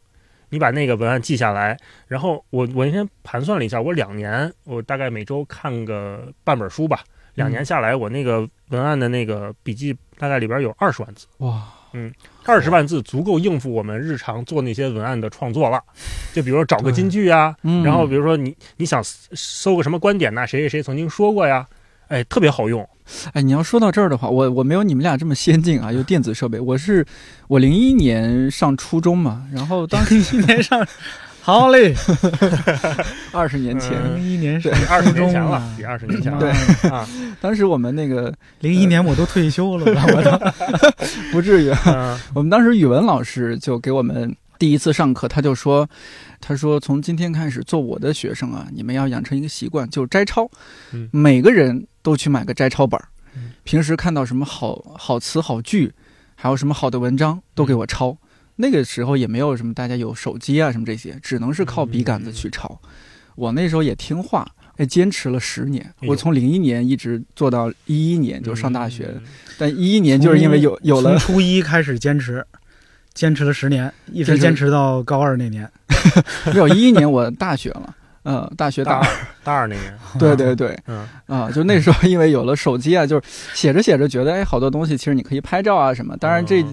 [0.50, 1.78] 你把那个文案记下来，
[2.08, 7.04] 然后我我那天盘算了一下，我两年我大概每周看个半本书吧。
[7.42, 11.64] 两年下来，我那个文案的那个笔记大概里边有二十万字哇，
[11.94, 12.14] 嗯，
[12.46, 15.82] 二十万字足够应付我们日常做那些文案的创作了。
[16.34, 19.02] 就比如说找个金句啊，然后比如说你你想
[19.34, 21.66] 搜个什么观点呐，谁谁谁曾经说过呀，
[22.08, 22.88] 哎，特别好用。
[23.34, 26.60] 哎，你要说到这儿的话，我我没有你们俩这么先进啊，有电子设备。
[26.60, 27.06] 我是
[27.48, 30.88] 我零一年上初中嘛，然后当 零一年上。
[31.42, 31.94] 好嘞，
[33.34, 36.40] 二十年前，零一年是二十年前了，比二十年前了。
[36.40, 36.52] 对。
[36.90, 37.08] 啊，
[37.42, 38.32] 当时我们那个
[38.62, 39.86] 零一年我都退休了，
[40.16, 41.06] 我都。
[41.32, 41.74] 不至于。
[42.36, 45.90] 我们当时语文老师就给我们第一次上课，他就说
[46.40, 50.48] ：“他说从今天开始做我的学生啊，你们要养成一个习惯，就摘抄，
[51.10, 53.10] 每个人都去买个摘抄本儿，
[53.64, 55.92] 平时看到什么好好词好句，
[56.36, 58.16] 还有什么好的文章，都给我抄。”
[58.56, 62.80] 那个时候也没有什么，大家有手机啊什么这些，只能是靠笔杆子去抄。
[63.36, 64.46] 我那时候也听话，
[64.78, 65.94] 哎，坚持了十年。
[66.08, 69.10] 我从零一年一直做到一一年就上大学，
[69.58, 72.46] 但一一年就是因为有有了初一开始坚持，
[73.14, 75.70] 坚持了十年，一直坚持到高二那年。
[76.54, 77.96] 没有一一年我大学了。
[78.24, 79.08] 嗯，大学大二，
[79.44, 83.24] 大二那年，对对对， 嗯啊，就那时候因为有了手机啊，就是
[83.56, 86.16] 写着写着觉得，哎，好多东西其实你可以拍照啊什么。
[86.18, 86.64] 当然这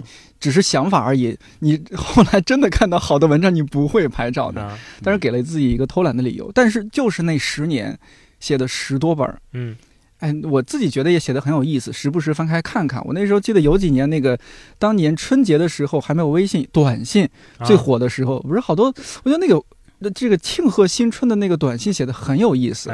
[0.40, 4.78] 只是想法而已，你后来真的看到好的文章，你不会拍照的。
[5.02, 6.50] 但是给了自己一个偷懒的理由。
[6.54, 7.98] 但是就是那十年
[8.40, 9.76] 写的十多本嗯，
[10.18, 13.04] 哎，我自己觉得也写的很有意思，时不时翻开看看。
[13.04, 14.38] 我那时候记得有几年那个
[14.78, 17.28] 当年春节的时候还没有微信，短信
[17.64, 18.86] 最火的时候，不是好多，
[19.22, 19.62] 我觉得那个。
[20.00, 22.88] 那这个庆贺新春的那个短信写的很有意思，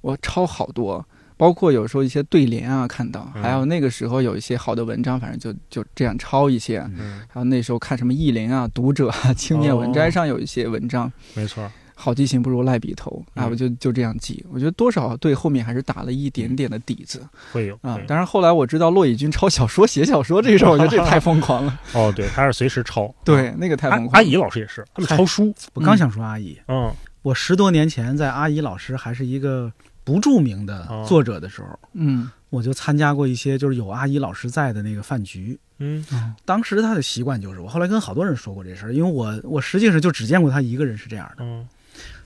[0.00, 1.06] 我抄好多，
[1.36, 6.80] 包括有时候一些对联啊，看到，还有那个时候有一些好的文章，反正就就这样抄一些。
[7.28, 11.70] 还有那时候看什么意林啊、读者啊、青年文摘上有一些文章，没错。
[11.96, 13.46] 好记性不如赖笔头啊！
[13.48, 17.24] 我就就这样记，我觉得多少对后面还是打了一点点的底子。
[17.52, 21.80] 会有啊，当然后来我知道骆以军抄小说、写小说这事儿，我觉得这太疯狂了。
[21.94, 23.14] 哦，对，他是随时抄。
[23.24, 24.10] 对，那个太疯狂。
[24.12, 25.54] 阿姨老师也是，他们抄书。
[25.72, 29.72] 我刚想说阿姨，嗯，我十多年前在阿姨老师还是一个
[30.04, 35.58] 不著名的作者的时候，嗯，我就参加过一些就是有阿姨老师在的那个饭局。
[35.78, 36.04] 嗯，
[36.44, 41.44] 当时他的习惯就是，我后来跟好多人说过这事儿，因为我我实际上就只见过他一个人是这样的。
[41.44, 41.66] 嗯。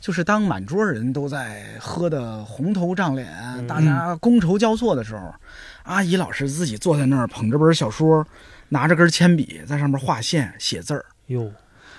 [0.00, 5.34] 就是当满桌人都在喝的红头胀脸，大家觥筹交错的时候，
[5.82, 8.26] 阿姨老师自己坐在那儿捧着本小说，
[8.68, 11.04] 拿着根铅笔在上面画线写字儿。
[11.26, 11.50] 哟，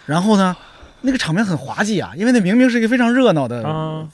[0.06, 0.56] 然后呢？
[1.02, 3.64] 那个场面很滑稽啊，因为那明明是一个非常热闹的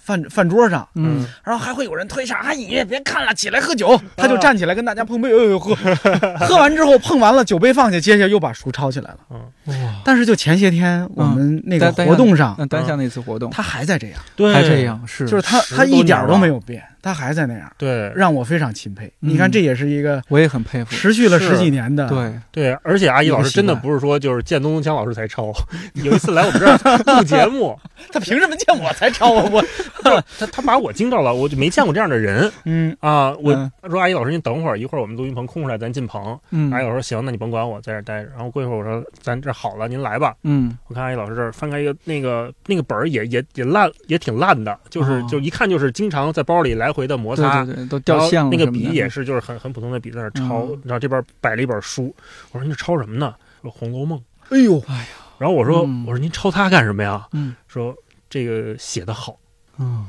[0.02, 4.00] 饭饭桌上，嗯，然后还会有人推搡阿姨，别看了，起来喝酒。
[4.16, 5.76] 他就站起来跟大家碰杯，哎呦喝，
[6.46, 9.18] 喝完之后碰完了，酒杯放下，接下来又把书抄起来了。
[9.66, 9.76] 哇！
[10.04, 16.84] 但是就前些天我们那个活动上，单向那次活动，他还在这样，对，还这样，是，就是他他一点都没有变。
[17.06, 19.14] 他还在那样，对，让我非常钦佩。
[19.20, 22.10] 你看，这也是一个我也很佩服，持续了十几年的。
[22.10, 25.54] 对对，而且阿姨老师真的不是说就是见东东强老师才抄，
[25.94, 27.80] 有一次来我们这儿录节目，
[28.12, 29.46] 他凭什么见我才抄啊？
[29.54, 29.64] 我
[30.02, 32.52] 他他把我惊到了，我就没见过这样的人。
[32.64, 33.54] 嗯啊，我
[33.88, 36.36] 说阿姨老师，您等会儿，一会儿我们录音棚空出来，咱进棚。
[36.50, 38.32] 嗯，阿姨老师说行，那你甭管我在这待着。
[38.32, 40.34] 然后过一会儿我说咱这好了，您来吧。
[40.42, 47.66] 嗯，我看阿姨老师这儿翻开一个那个那个本儿也也也烂也挺烂的，就是就一看就是经常在包里来回的摩擦。
[47.66, 48.50] 对对对都掉线了。
[48.50, 50.66] 那个笔也是，就是很很普通的笔在那抄。
[50.84, 52.16] 然后这边摆了一本书，
[52.52, 53.36] 我说你抄什么呢？
[53.62, 54.18] 说《红楼梦》。
[54.50, 55.08] 哎呦，哎呀！
[55.38, 57.28] 然后我说我说您抄它干什么呀？
[57.34, 57.94] 嗯，说
[58.30, 59.38] 这个写的好。
[59.78, 60.06] 嗯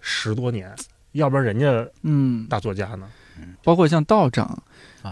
[0.00, 0.74] 十多年，
[1.12, 3.06] 要不然人家嗯大作家呢？
[3.62, 4.62] 包括像道长，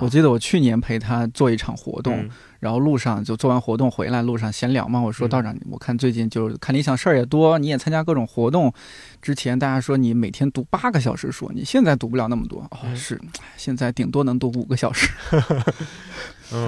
[0.01, 2.29] 我记得我去年陪他做一场活动。
[2.61, 5.01] 然后路上就做完活动回来，路上闲聊嘛。
[5.01, 8.73] 我说道长，我看最近就是看理想事儿也多，你也参加各种活动。
[9.21, 12.61] 之前大家说你每天读八个小时书，你现在读不了那么多。
[12.71, 13.21] 哦，是，
[13.57, 15.11] 现在顶多能读五个小时。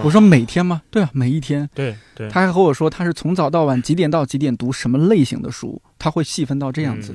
[0.03, 0.83] 我说每天吗？
[0.91, 1.69] 对啊，每一天。
[1.75, 2.29] 对对。
[2.29, 7.15] 他还和我说他是从早到晚几点到几点读什么类型的书，他会细分到这样子。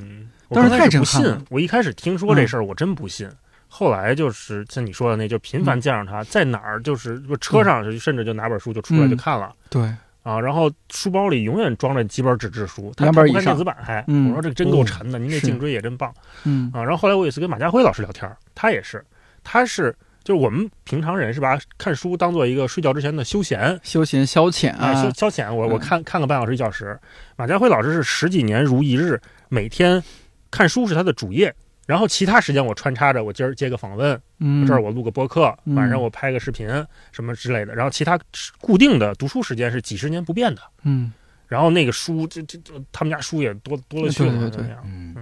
[0.50, 1.42] 当时太震撼了。
[1.50, 3.28] 我一开始听说这事儿，我真不信。
[3.68, 9.54] 后来就是像你说的那，就频繁见着他，在哪儿就是车上，甚至就拿本书就出来就看了。
[9.68, 9.82] 对
[10.22, 14.04] 啊，然后书包里永远装着几本纸质书，两本以上电子版还。
[14.06, 16.12] 我说这个真够沉的，您这颈椎也真棒。
[16.44, 19.04] 嗯啊，然后后来我有一次跟马家辉老师聊天，他也是，
[19.44, 19.94] 他是
[20.24, 25.50] 就是我们平常人是把看书当做一个睡觉之前的休闲、休闲消遣啊，消消遣。
[25.52, 26.98] 我我看看个半小时一小时，
[27.36, 30.02] 马家辉老师是十几年如一日，每天
[30.50, 31.54] 看书是他的主业。
[31.88, 34.20] 然后其他时间我穿插着，我今儿接个访问，
[34.66, 36.68] 这儿我录个播客，晚上我拍个视频
[37.12, 37.74] 什么之类的。
[37.74, 38.20] 然后其他
[38.60, 40.60] 固定的读书时间是几十年不变的。
[40.82, 41.10] 嗯，
[41.46, 44.38] 然后那个书，这这这，他们家书也多多了去了。
[44.38, 45.16] 对对对，嗯，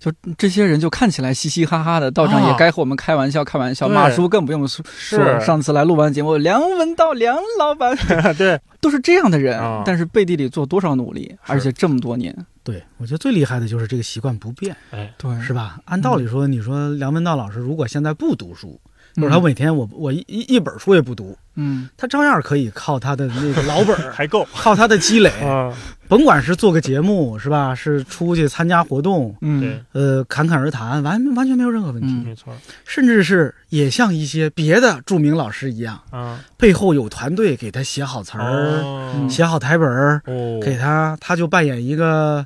[0.00, 3.86] 就这些人就看起来嘻嘻哈哈的，道长也该和我们开玩笑开玩笑。
[3.86, 7.94] 马叔更不用说，是上次来录完节目，梁文道梁老板，
[8.38, 12.34] 对，都是这样的人，但是背地里做多少努力，而且这么多年。
[12.64, 15.78] 对，我觉得最厉害的就是这个习惯不变，哎，对，是吧？
[15.84, 18.80] 按道理说，你说梁文道老师如果现在不读书，
[19.20, 25.72] 就是他每天我我一一本书也不读，嗯，他照样可以靠他的那个老本儿 还够，靠他的积累，啊。
[26.08, 32.52] 甭管是做个节目是吧，是出去参加活动，嗯，呃，侃侃而谈，完完全没有任何问题，没错，
[32.84, 38.82] 甚至是也像一些别的著名老师一样，啊，背后有团队给他写好词儿，
[39.30, 40.20] 写好台本儿，
[40.60, 42.44] 给他，他就扮演一个。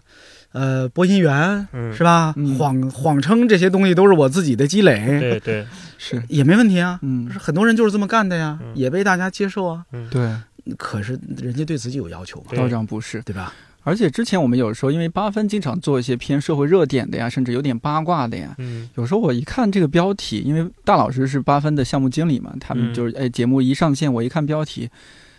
[0.55, 2.33] 呃，播音员是吧？
[2.57, 5.67] 谎谎称这些东西都是我自己的积累，对 对，
[5.99, 6.99] 是也没问题啊。
[7.03, 9.85] 嗯，很多人就是这么干的呀，也被大家接受啊。
[10.13, 10.31] 对，
[10.79, 13.53] 可是人家对自己有要求嘛，道长不是对吧？
[13.83, 18.55] 而且之前我们有时候因为八分经常做一些偏社会热点的呀，甚至有点八卦的呀。
[18.59, 24.89] 嗯，有时候我一看这个标题，因为大老师是八分的项目经理嘛，他们就是哎节目一上线，我一看标题。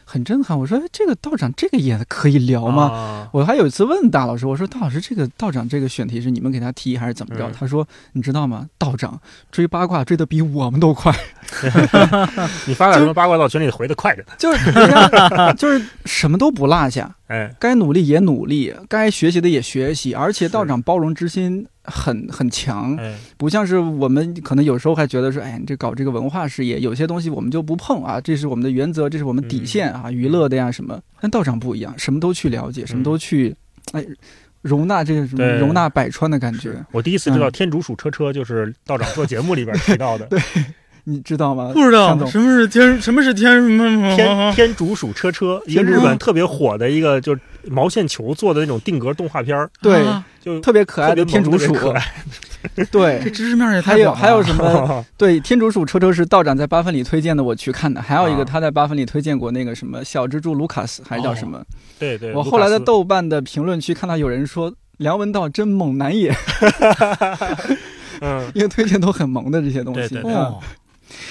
[0.06, 3.28] 很震撼，我说这个道长这个也可以聊吗？
[3.34, 7.52] 我还有一次问大老师，我说大老师这个道长这个选题是你们给他提还是怎么着？
[7.52, 8.70] 他说你知道吗？
[8.78, 9.20] 道长
[9.52, 11.14] 追八卦追得比我们都快。
[12.68, 14.34] 你发点什么八卦到群里回的快着呢？
[14.38, 21.68] 就是就是什么都不落下， 哎，该努力也努力，该学习的也学习，而且道长包容之心。
[21.88, 22.98] 很很强，
[23.38, 31.00] 不像是我们可能有时候还觉得说，哎，你这搞这个文化事业，有些东西我们就不碰啊，这是我们的原则，这是我们底线啊，娱乐的呀什么。
[31.22, 33.56] 但道长不一样，什么都去了解，什么都去，
[33.92, 34.04] 哎，
[34.64, 36.72] 容纳这个什么容纳百川的感觉。
[36.92, 40.26] 我第一次知道天竺鼠车车就是道长做节目里边提到的。
[40.26, 40.40] 对。
[41.08, 41.72] 你知道吗？
[41.74, 50.04] 不知道什么是天，什么是天什么天天竺鼠车车，一个日本特别火的一个，就是毛线球做的那种定格动画片儿对，
[50.44, 51.74] 就特别可爱的天竺鼠。
[52.92, 55.06] 对，这知识面也还有还有什么？
[55.16, 58.02] 对，天竺鼠车车是道长在八分里推荐的，我去看的。
[58.02, 61.64] 还有一个他在八分里推荐过那个什么小蜘蛛卢卡斯，还是叫什么？
[62.00, 62.34] 对对。
[62.34, 66.36] 我后来在豆瓣的评论区看到有人说梁文道真猛男也。
[68.22, 70.10] 嗯，因为推荐都很萌的这些东西。
[70.10, 70.34] 对对。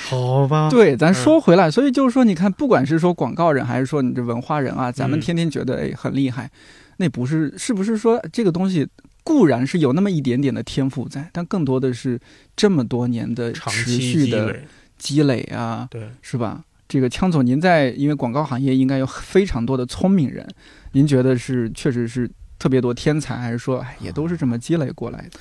[0.08, 6.50] 好吧，对，咱说回来，所以就是说，你看，不管是说广告人，还是说你这文化人啊，咱们天天觉得哎很厉害，
[6.98, 8.86] 那不是是不是说这个东西
[9.22, 12.20] 固然是有那么一点点的天赋在，但更多的是
[12.54, 14.56] 这么多年的持续的
[14.96, 16.64] 积累啊，对，是吧？
[16.86, 20.46] 这个枪总，您在因为广告行业应该有非常多的聪明人，
[20.92, 25.40] 您觉得是确实是特别多天才，还是说哎也都是这么积累过来的？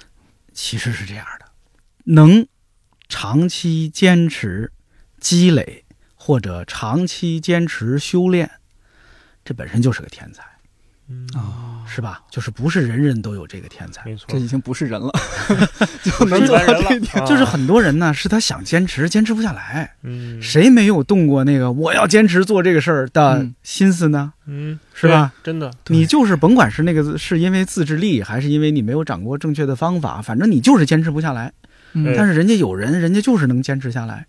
[0.54, 1.46] 其实是这样的，
[2.06, 2.46] 能
[3.14, 4.72] 长期坚持
[5.20, 5.84] 积累
[6.16, 8.50] 或者长期坚持修炼，
[9.46, 10.42] 这本身就是个天才。
[11.36, 12.24] 啊，是吧？
[12.32, 15.12] 就是不是人人都有这个天才，没错，这已经不是人了，
[16.02, 17.24] 就能做到这一点。
[17.28, 19.94] 就是很多人呢，是他想坚持，坚持不下来。
[20.02, 24.34] 嗯，谁没有动过那个我要坚持做这个事儿的心思呢？
[24.48, 25.32] 嗯，是吧？
[25.44, 31.54] 真的，你就是甭管是那个是因为自制力，还是因为你没有掌握正确的方法，反正你就是坚持不下来。
[32.16, 34.26] 但是人家有人，人家就是能坚持下来。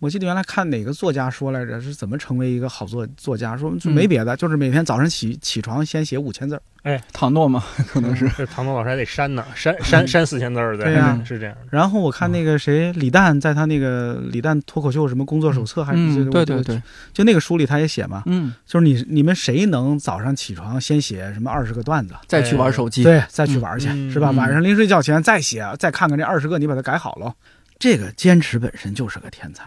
[0.00, 3.56] 我记得原来看哪个作家说来着，是怎么成为一个好作作家？
[3.56, 6.62] 说没别的，就是每天早上起起床先写五千字儿。
[6.82, 10.76] 哎，唐诺嘛，可能是这唐诺老师还得删呢，删删删四千字儿。
[10.76, 11.56] 对呀，是这样。
[11.70, 16.82] 然后我看那个谁李诞，在他那个李诞脱口秀什么工作手册还是对对对，
[17.14, 24.30] 就那个书里他也写嘛，嗯，就是你你们谁能早上起床先写什么二十个段子，再去玩手机，对，再去玩去，是吧？
[24.32, 27.34] 晚上临睡觉前再写，再看看这二十个，你把它改好了。
[27.78, 29.64] 这个坚持本身就是个天才。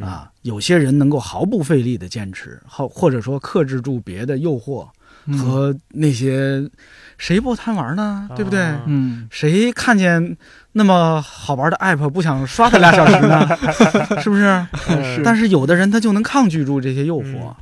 [0.00, 4.88] 啊，有些人能够毫不费力的坚持，或或者说克制住别的诱惑
[5.36, 6.68] 和那些，
[7.18, 8.28] 谁不贪玩呢？
[8.34, 8.60] 对不对？
[8.86, 10.36] 嗯，谁看见
[10.72, 13.46] 那么好玩的 app 不想刷它俩小时呢？
[14.22, 14.66] 是不是？
[15.22, 17.54] 但是有的人他就能抗拒住这些诱惑，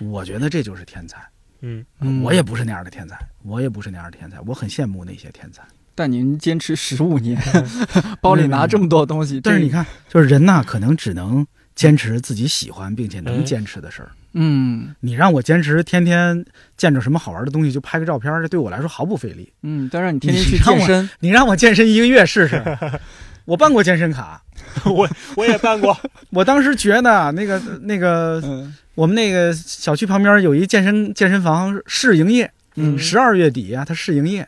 [0.00, 1.18] 我觉得这就是天才。
[1.62, 1.84] 嗯，
[2.22, 5.62] 我也不是那样的天才，我也不是那样的天才，我很羡慕那些天才。
[5.94, 7.38] 但您坚持十五年，
[8.22, 11.46] 包里拿这么多东西，但是你看，就是人呐，可能只能。
[11.80, 14.10] 坚持自己喜欢并且能坚持的事儿。
[14.34, 16.44] 嗯，你让我坚持天天
[16.76, 19.50] 见着什么好玩的东西就拍个照片，这对我来说毫不费力。
[19.62, 22.62] 嗯，但让你天天去健身，你让我健身一个月试试。
[23.46, 24.42] 我办过健身卡，
[24.84, 25.98] 我我也办过。
[26.28, 32.52] 我当时觉得那个那个，我们那个小区旁边有一健身健身房试营业，
[32.98, 34.46] 十二月底啊，他试营业。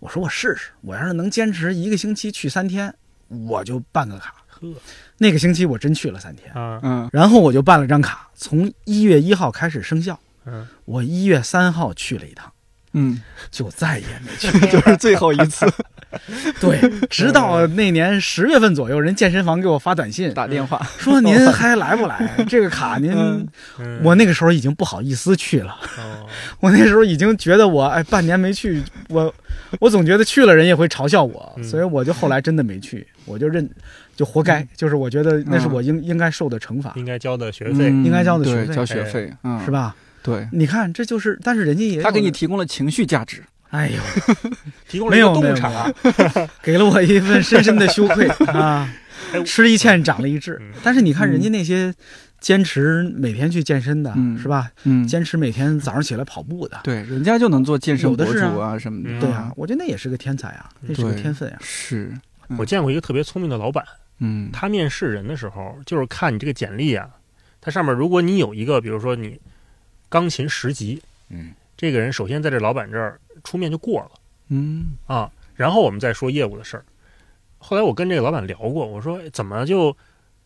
[0.00, 2.92] 我说我试试，我要是能坚持一个星期去三天，
[3.28, 4.34] 我就办个卡。
[4.48, 4.68] 呵。
[5.18, 12.52] 那个星期我真去了三天，嗯，然后我就办了张卡，从一月一号开始生效，嗯，我一月三号去了一趟，
[12.92, 15.66] 嗯，就再也没去， 就是最后一次，
[16.60, 20.80] 对，直到那年十月份左右，人健身房给我发短信打电话。
[20.98, 22.32] 说您还来不来？
[22.48, 23.12] 这个卡您，
[24.04, 25.76] 我那个时候已经不好意思去了，
[26.60, 29.34] 我那时候已经觉得我哎半年没去，我
[29.80, 33.68] 我总觉得去了人也会嘲笑我，所以我就后来真的没去，我就认。
[34.18, 39.32] 就活该，就是我觉得那是我应应该受的惩罚，应该交的学费，应该交的学费，交学费，
[39.64, 39.94] 是吧？
[40.24, 44.00] 对，你看，这就是，但是人家也他给你提供了情绪价值，哎呦，
[44.90, 45.88] 提供了一个洞察，
[46.60, 48.92] 给了我一份深深的羞愧 啊！
[49.46, 51.94] 吃一堑长了一智，但是你看人家那些
[52.40, 54.12] 坚持每天去健身的，
[54.42, 54.68] 是吧？
[54.82, 61.58] 嗯，坚持每天早上起来跑步的，对，人家就能做健身博主啊什么的，对啊，我觉得那也是个天才啊，那是个天分啊。
[61.60, 62.12] 是。
[62.56, 63.84] 我见过一个特别聪明的老板。
[64.18, 67.08] 嗯，他面试人的时候，就是看你这个简历啊，
[67.60, 69.40] 他上面如果你有一个，比如说你
[70.08, 74.10] 钢琴十级，嗯，这个人首先在这老板这儿出面就过了，
[74.48, 76.84] 嗯啊，然后我们再说业务的事儿。
[77.58, 79.96] 后来我跟这个老板聊过，我说怎么就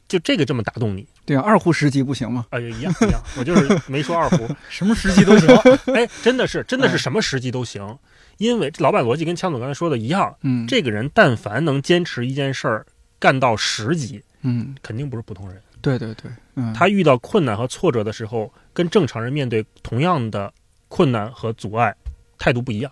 [0.08, 1.06] 就这个这么打动你？
[1.24, 2.44] 对啊，二胡十级不行吗？
[2.50, 5.48] 哎，一样一样，我就是没说二胡， 什么十级都行。
[5.94, 7.98] 哎，真的是真的是什么十级都行，
[8.36, 12.86] 因为老板逻辑跟枪总刚才说的一样，嗯，这个人但凡能坚持一件事儿。
[13.22, 15.62] 干到十级，嗯，肯定不是普通人。
[15.80, 20.52] 对对对，嗯，他遇到困难和挫折的时候，跟正常人面对同样的
[20.88, 21.94] 困难和阻碍，
[22.36, 22.90] 态度不一样。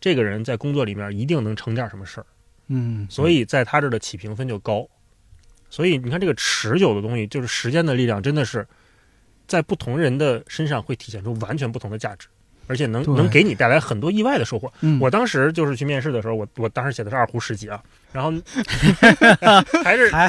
[0.00, 2.26] 这个人在工作里面一定能成点什么事儿，
[2.68, 4.88] 嗯，所以在他这儿的起评分就高。
[5.68, 8.64] 所以你看，这个持久的东西，就是时间的力量，真的是
[9.48, 12.28] 在不同人的身上会体现出完全不同的价值。
[12.66, 14.72] 而且能能给你带来很多意外的收获。
[15.00, 17.80] 我当时就是去面试的时候，我我当时写的是二胡十级啊，
[18.12, 18.32] 然后
[19.82, 20.28] 还是还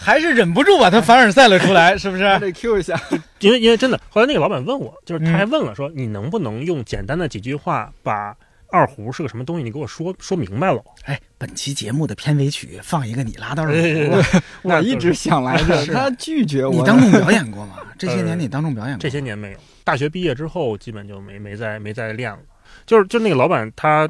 [0.00, 2.22] 还是忍不住把他凡尔赛了出来，是不是？
[2.38, 3.00] 得 Q 一下，
[3.40, 8.36] 因为因为真的，后来那个老板问我，就是他还问了说，你能不能用简单的几句话把
[8.68, 10.82] 二胡是个什么东西，你给我说说明白了？
[11.04, 16.72] 哎，本期节目的片尾曲放一个你拉到二胡，我一直想来着，他拒绝我。
[16.72, 17.76] 你当众表演过吗？
[17.98, 19.00] 这些年你当众表演过？
[19.00, 19.58] 这些年没有。
[19.84, 22.38] 大学毕业之后，基本就没没再没再练了。
[22.84, 24.08] 就是就那个老板，他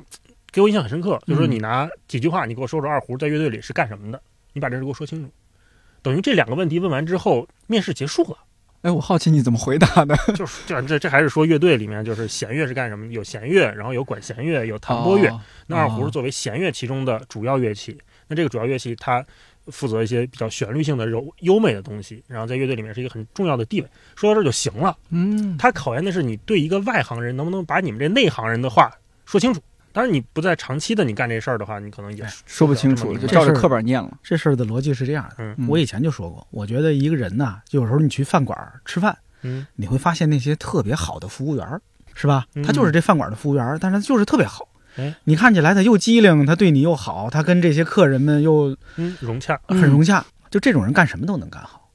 [0.50, 4.20] 给我印象很深刻，就是说你拿几句话，你给我说说二胡在乐队里是干什么的，
[4.54, 5.30] 你把这事给我说清楚。
[6.02, 8.38] 等于这两个问题问完之后，面试结束了。
[8.87, 10.16] 哎，我好奇你怎么回答的？
[10.37, 13.12] 就是这这这还是说乐队里面就是弦乐是干什么？
[13.12, 15.28] 有弦乐，然后有管弦乐，有弹拨乐。
[15.66, 17.99] 那二胡是作为弦乐其中的主要乐器。
[18.28, 19.26] 那这个主要乐器它
[19.66, 23.89] 负责一些比较旋律性的柔优美的东西，然后在乐队里面是一个很重要的地位。
[24.14, 24.97] 说到这就行了。
[25.11, 28.89] 嗯，它考验的是你对一个外行人能不能把你们这内行人的话
[29.24, 29.61] 说清楚。
[29.97, 34.12] 当然，你不在长期的你干这事儿的话，你可能也说不清楚，就照着课本念了。
[34.22, 35.36] 这事儿的逻辑是这样的。
[35.38, 41.66] 嗯，我以前就说过，我觉得一个人呐，有时候你去饭馆吃饭，嗯，你会发现那些特别好的服务员，
[42.14, 42.44] 是吧？
[42.62, 44.68] 他就是这饭馆的服务员，但是他就是特别好。
[44.97, 50.22] 哎，你看起来他又机灵，他对你又好，他跟这些客人们又嗯融洽，很融洽。
[50.51, 51.86] 就这种人干什么都能干好。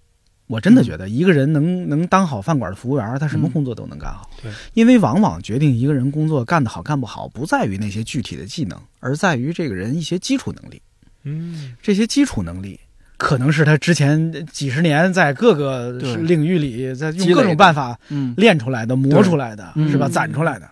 [0.52, 4.30] 我真的觉得一个人能能当好饭馆的服务员，他什么工作都能干好。
[4.42, 10.82] 对，因为往往决定一个人工作干得好干不好，不在于那些具体的技能，而在于这个人一些基础能力。
[11.24, 12.78] 嗯，这些基础能力
[13.16, 17.98] 可能是他之前几十年在各个领域里在用各种办法
[18.36, 20.10] 练出来的、磨出来的，是吧？
[20.10, 20.70] 攒出来的。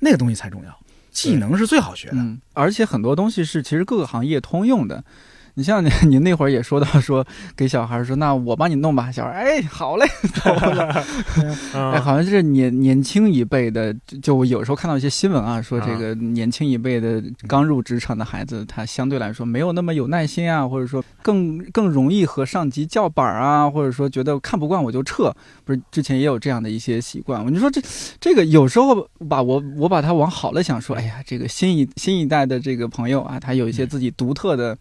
[0.00, 0.74] 那个东西才重要。
[1.10, 2.16] 技能是最好学的，
[2.54, 5.04] 而且很多东西是其实各个行业通用的。
[5.54, 9.12] 你像你， 你那会儿也说到说给小孩说，那我帮你弄吧。
[9.12, 10.06] 小孩，哎，好嘞，
[10.42, 11.04] 走了。
[11.92, 25.34] 哎，好像是年年轻一辈的，就我有时候看到一些新闻啊，说这个年轻一辈的刚入职场的孩子，他相对来说没有那么有耐心啊，或者说更更容易和上级叫板啊，或者说觉得看不惯我就撤。
[25.64, 27.46] 不是之前也有这样的一些习惯。
[27.52, 27.80] 你说这
[28.18, 34.76] 这个有时候吧，我我把他往好了想，说，哎呀，这个新一新一代的这个朋友啊，他有一些自己独特的。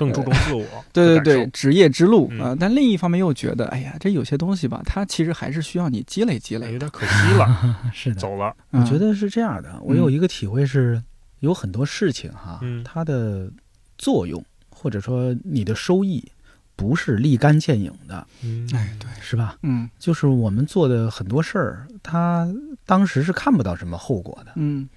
[0.00, 2.56] 更注重自我， 对对对，职业之路啊。
[2.58, 7.76] 但另一方面又觉得，哎呀，这有些东西吧，它其实还是需要你积累积累，有点可惜了。
[7.92, 8.56] 是的，走了。
[8.70, 9.78] 我觉得是这样的。
[9.82, 11.02] 我有一个体会是，
[11.40, 13.50] 有很多事情哈，它的
[13.98, 16.26] 作用或者说你的收益
[16.74, 18.26] 不是立竿见影的。
[18.42, 19.58] 嗯，哎，对，是吧？
[19.62, 22.48] 嗯，就是我们做的很多事儿，它
[22.86, 24.88] 当时是看不到什么后果的，嗯，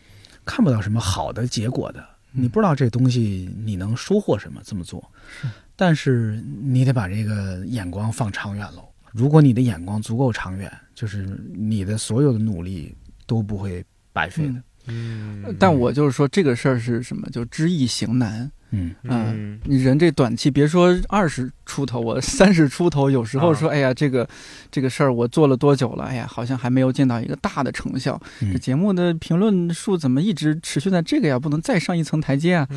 [0.46, 2.04] 看不到什么好的结果的。
[2.34, 5.04] 你不知道这东西你能收获什么这么做，
[5.42, 8.84] 是，但是你得把这个眼光放长远喽。
[9.12, 12.96] 如果你的眼光足够长远，就是你的所有的努力
[13.28, 14.64] 都不会白费的。
[14.88, 17.30] 嗯，但我就是说这个事儿是什么？
[17.30, 18.52] 就知易行难。
[18.76, 24.28] 嗯嗯，你人这短期别说二十出头，我 三十出头，有时候说，哎呀，这个
[24.72, 26.06] 这个事儿我做了多久了？
[26.06, 28.20] 哎呀，好像还没有见到一个大的成效。
[28.52, 31.38] 这节目的评论数怎么一直持续在这个呀？
[31.38, 32.68] 不能再上一层台阶啊！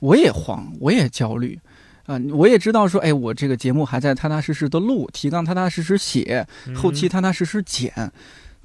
[0.00, 1.58] 我也慌，我也焦虑
[2.06, 2.20] 啊！
[2.32, 7.92] 我也知道说，哎，我这个节目还在踏踏实实的录，提纲踏踏实实写，后期踏踏实实剪。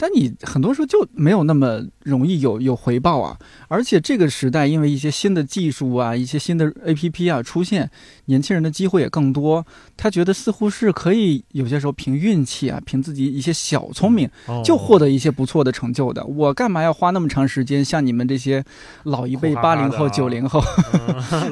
[0.02, 3.38] 但你很多时候就没有那么容易有有回报啊，
[3.68, 7.88] 而且这个时代因为一些新的技术啊，一些新的 A P P 啊出现，
[8.26, 9.64] 年轻人的机会也更多。
[9.96, 14.28] 他觉得似乎是可以有些时候凭运气啊，凭自己一些小聪明
[14.66, 16.26] 就获得一些不错的成就的。
[16.26, 17.86] 我干嘛要花那么长时间？
[17.86, 18.66] 像你们这些
[19.04, 20.64] 老一辈八零后、九零后，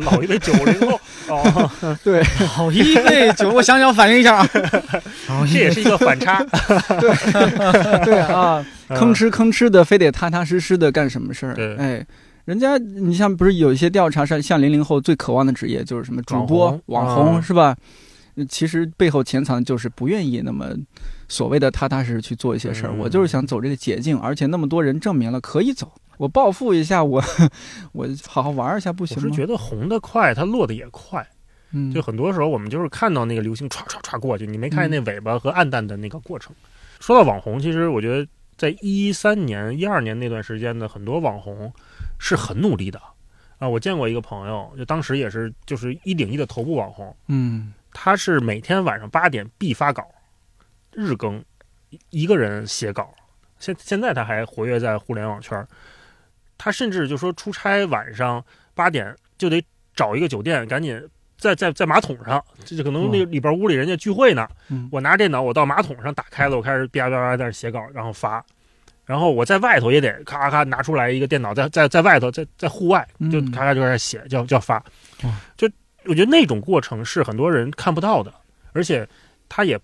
[0.02, 2.24] 老一辈九零后哦，对，
[2.58, 4.50] 老一辈九，我想想反应一下啊，
[5.46, 6.44] 这也是一个反差，
[7.00, 8.39] 对对啊。
[8.60, 11.54] 啊，吭哧吭哧的，非得踏踏实实的干什么事儿？
[11.54, 12.06] 对，哎，
[12.46, 17.76] 人家你像不是有一些调查上，像零零后最渴望的职业就是什么主播、网红，是吧？
[18.48, 20.70] 其实背后潜藏就是不愿意那么
[21.28, 22.94] 所谓的踏踏实实去做一些事儿。
[22.94, 27.22] 我就是想走这个捷径，而且那么多人证明了可以走，我暴富一下，我
[27.92, 29.24] 我好好玩一下不行吗？
[29.26, 31.28] 我是觉得红的快，它落的也快。
[31.72, 36.56] 嗯，就很多时候我们就是看到那个流星唰唰唰过去，你没看见那尾巴和暗淡的那个过程。
[37.00, 41.74] 说到网红，其实我觉得在一三年、一二年那段时间的很多网红
[42.20, 43.02] 是很努力的
[43.58, 43.68] 啊。
[43.68, 50.06] 我见过一个朋友，就当时也是就是一顶一的头部网红，嗯，他是每天晚上八点必发稿，
[50.94, 51.44] 日更，
[52.10, 53.14] 一个人写稿。
[53.60, 55.68] 现现在他还活跃在互联网圈
[56.58, 58.44] 他甚至就说出差晚上
[58.74, 59.62] 八点就得
[59.96, 61.02] 找一个酒店赶紧。
[61.40, 64.48] 在在在马桶上，这就可能那里边屋里人家聚会呢。
[64.92, 68.46] 我拿电脑，我到马桶上打开了，我开始叭叭叭在那写稿，然后发。
[69.06, 74.84] 然后我在外头也得咔咔拿出来一个电脑，在在在外头，在在户外就咔咔就开始写，叫叫发。
[75.58, 75.68] 就
[76.06, 78.32] 我觉得那种过程是很多人看不到的，
[78.72, 79.08] 而且
[79.48, 79.80] 他也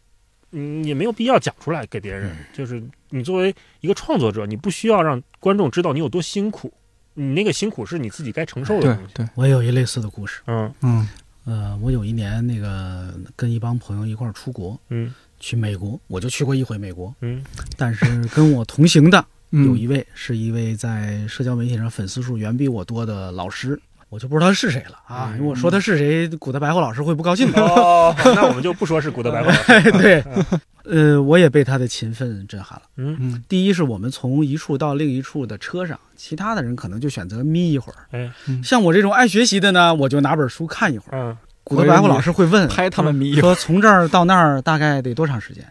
[0.52, 2.36] 嗯也没有必要讲出来给别人。
[2.54, 6.72] 就是你作为一个创作者，你不需要让观众知道你有多辛苦，
[7.16, 9.14] 你那个辛苦是你自己该承受的东西。
[9.16, 10.42] 对我也有一类似的故事。
[10.46, 11.08] 嗯嗯。
[11.46, 17.44] 呃，我有一年那个跟一帮朋友一块儿出国，嗯，去美国，我就去过一回美国，嗯，
[17.78, 23.80] 但是跟我同行的有一位是一位在社交媒体上粉丝数远比我多的老师，
[24.16, 30.24] 我就不知道他是谁了啊，因为我说他是谁，古德白话老师会不高兴哦，那我们就不说是古德白话老师， 对，
[30.90, 32.84] 呃，我也被他的勤奋震撼了。
[32.96, 38.08] 嗯嗯第一是我们从一处到另一处的车上，其他的人可能就选择眯一会儿。
[38.12, 38.32] 哎
[38.64, 41.20] 像我这种爱学习的呢，我就拿本书看一会儿。
[41.22, 45.66] 嗯古德白话老师会问拍他们眯说从这儿到那儿大概得多长时间？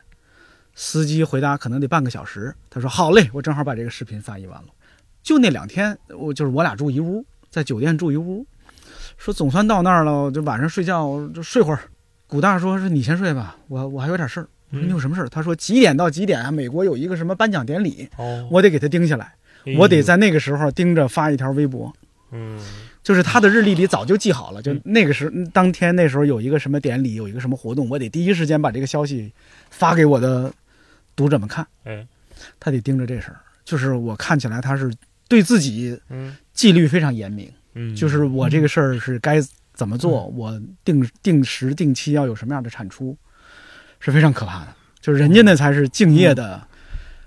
[0.74, 2.54] 司机回答可能得半个小时。
[2.68, 4.68] 他说好嘞，我正好把这个视频翻译完了。
[5.22, 7.24] 就那两天，我就是我俩住一屋，
[7.54, 8.44] 在酒店住一屋。
[9.16, 11.78] 说总算到那儿了，就晚上睡觉就睡会儿。
[12.26, 14.48] 古大说是你先睡吧，我我还有点事儿。
[14.70, 15.28] 我说你有什么事儿？
[15.28, 16.50] 他说几点到几点啊？
[16.50, 19.32] 美国有一个什么颁奖典礼，哦，我得给他盯下来，
[19.66, 21.94] 哎我得在那个时候盯着发一条微博。
[22.32, 22.60] 嗯
[23.04, 29.32] 就是他的日历里早就记好了，就那个时嗯当天那时候有一个什么典礼，有一个什么活动，我得第一时间把这个消息
[29.70, 30.52] 发给我的
[31.14, 31.64] 读者们看。
[31.84, 32.04] 哎
[32.58, 34.92] 他得盯着这事儿，就是我看起来他是
[35.28, 39.38] 对自己嗯纪律非常严明，嗯，就是我这个事儿是该
[39.74, 43.14] 怎么做，我定定时定期要有什么样的产出，
[44.00, 44.68] 是非常可怕的。
[45.00, 46.66] 就是人家那才是敬业的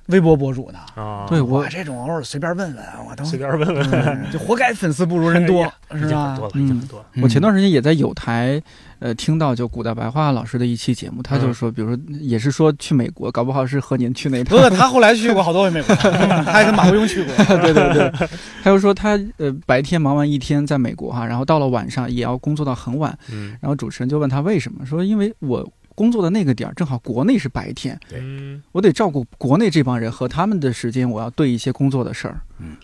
[0.08, 6.10] 微博博主呢，啊，对我我这种偶尔随便问问，我都随便问问，嗯就活该粉丝不如人多， 已是吧？
[6.10, 7.05] 经很多了，已经很多了。
[7.22, 8.62] 我前段时间也在有台，
[8.99, 17.34] 呃，听到就古代白话老师的一期节目，他就说，比如说也是说去美国，搞不好是和您去那不趟不， 他后来去过好多回美国， 他还跟马伯庸去过。
[17.58, 18.30] 对对对，
[18.64, 23.58] 他又说他呃白天忙完一天在美国哈，然后到了晚上也要工作到很晚，嗯。
[23.62, 25.68] 然后主持人就问他为什么，说因为我
[25.98, 32.39] 工作的那个点儿正好国内是白天，对嗯我得照顾国内这帮人和他们的时间，我要对一些工作的事儿。
[32.60, 32.76] 嗯，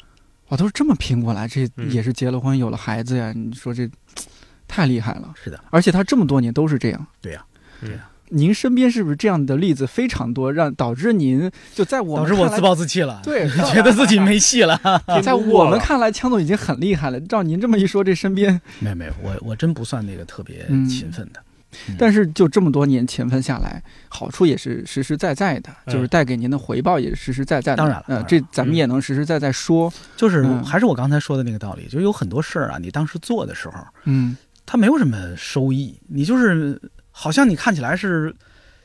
[0.48, 3.88] 我，都是这么拼过来，这嗯也是结了婚有了孩子呀，你说这
[4.68, 5.32] 太厉害了。
[5.36, 7.06] 是的，而且他这么多年都是这样。
[7.22, 7.46] 对呀
[7.82, 14.76] 嗯对呀您身边是不是这样的例子非常多，让导致您就在我导致我自暴自弃了，对， 觉得自己没戏了。
[15.22, 17.20] 在我们看来，枪总已经很厉害了。
[17.22, 21.40] 照您这么一说，这身边，没有没有，我我真不算那个特别嗯勤奋的。
[21.40, 21.44] 嗯
[21.98, 27.84] 但是就这么多年勤奋下来，好处也是实实在在的，嗯就是带给您的回报也是实实在在的。
[27.84, 28.26] 呃，当然了。
[28.28, 29.92] 这咱们也能实实在在说。
[30.16, 30.64] 就是嗯。
[30.64, 38.36] 还是我刚才说的那个道理，就是有很多事儿啊，你当时做的时候，嗯，它没有什么收益，你就是好像你看起来是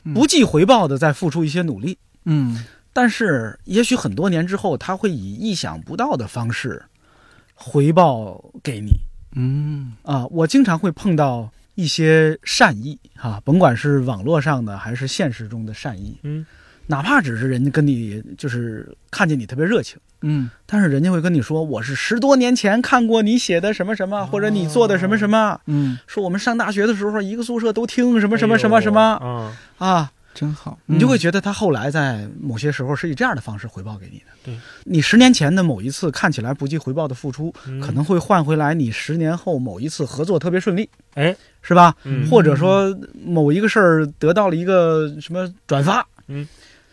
[0.05, 0.15] 嗯。
[0.15, 2.65] 不计回报的在付出一些努力，嗯。
[2.93, 6.83] 但是也许很多年之后，他会以意想不到的方式
[7.55, 8.91] 回报给你。
[9.37, 9.93] 嗯。
[10.03, 16.45] 啊，我经常会碰到一些善意啊，甭管是网络上的还是现实中的善意，嗯。
[16.89, 20.51] 哪怕只是人家跟你就是看见你特别热情，嗯。
[20.67, 30.79] 但是人家会跟你说，我是十多年前看过你写的什么什么，或者你做的什么什么，嗯，说我们上大学的时候一个宿舍都听什么什么什么什么啊，啊，真好。
[30.87, 34.27] 你就会嗯觉得他后来在某些时候是以这样的方式回报给你的。
[34.45, 37.81] 对，你十年前的某一次看起来不计回报的付出，嗯。
[37.81, 41.93] 可能会换回来你十年后某一次合作特别顺利，哎，是吧？
[42.05, 42.31] 嗯。
[42.31, 46.47] 或者说某一个事儿得到了一个什么转发，嗯，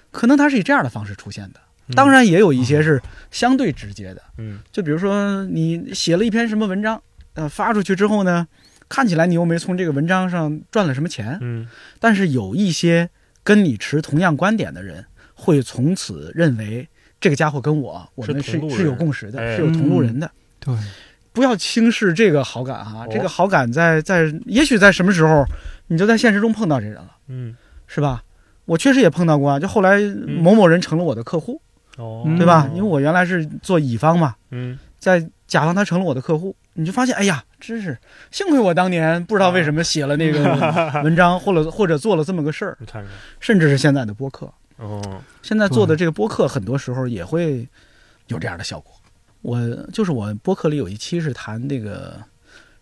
[0.10, 1.60] 可能他是以这样的方式出现的。
[1.88, 1.94] 嗯。
[1.94, 4.58] 当然，也有一些是相对直接的，嗯。
[4.72, 7.00] 就比如说你写了一篇什么文章，
[7.36, 8.48] 呃，发出去之后呢，
[8.90, 11.68] 看起来你又没从这个文章上赚了什么钱，嗯。
[12.00, 13.10] 但是有一些
[13.46, 16.86] 跟你持同样观点的人，会从此认为
[17.22, 20.30] 这个家伙跟我我们是是有共识的，哎是有同路人的。
[20.60, 20.76] 对，
[21.32, 25.46] 不要轻视这个好感哈、哦这个好感在在也许在什么时候，
[25.88, 27.56] 你就在现实中碰到这人了，嗯
[27.88, 28.24] 是吧？
[28.66, 31.62] 我确实也碰到过啊，就后来某某人成了我的客户，
[31.98, 32.68] 哦，嗯对吧？
[32.74, 37.98] 因为我原来是做乙方嘛，嗯在甲方他成了我的客户，你就发现，哎呀，真是
[38.32, 40.44] 幸亏我当年不知道为什么写了那个
[41.04, 42.78] 文章，或者或者做了这么个事儿，
[43.40, 47.68] 甚至是现在的播客，哦，现在做的这个播客，很多时候也会
[48.28, 48.94] 有这样的效果。
[49.42, 49.62] 我
[49.94, 52.20] 就是我播客里有一期是谈那个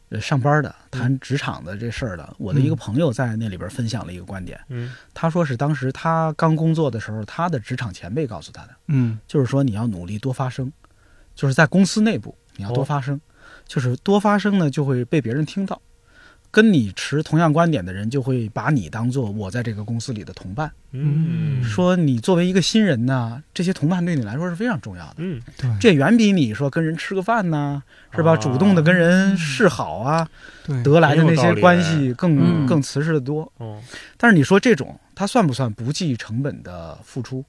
[0.08, 2.34] 呃上班的，谈职场的这事儿的。
[2.38, 4.94] 我的一个朋友在那里边分享了一个观点，嗯。
[5.14, 9.20] 他说是当时他刚工作的时候，他的职场前辈告诉他的，嗯。
[9.28, 10.72] 就是说你要努力多发声，
[11.36, 13.20] 就是在公司内部你要多发声，
[13.68, 15.82] 就是多发声呢就会被别人听到。
[16.52, 21.64] 跟你持同样观点的人就会把你当做我在这个公司里的同伴，嗯。
[21.64, 25.16] 说你作为一个新人呢，这些同伴对你来说是非常重要的。
[25.18, 25.42] 嗯。
[25.58, 27.82] 对，这远比你说跟人吃个饭呐，
[28.16, 28.34] 是吧？
[28.34, 28.38] 啊。
[28.38, 30.30] 主动的跟人示好啊，
[30.64, 32.68] 对，得来的那些关系更嗯。
[32.68, 33.52] 更瓷实的多。
[33.58, 33.82] 哦。
[34.16, 37.44] 但是你说这种，它算不算不计成本的付出？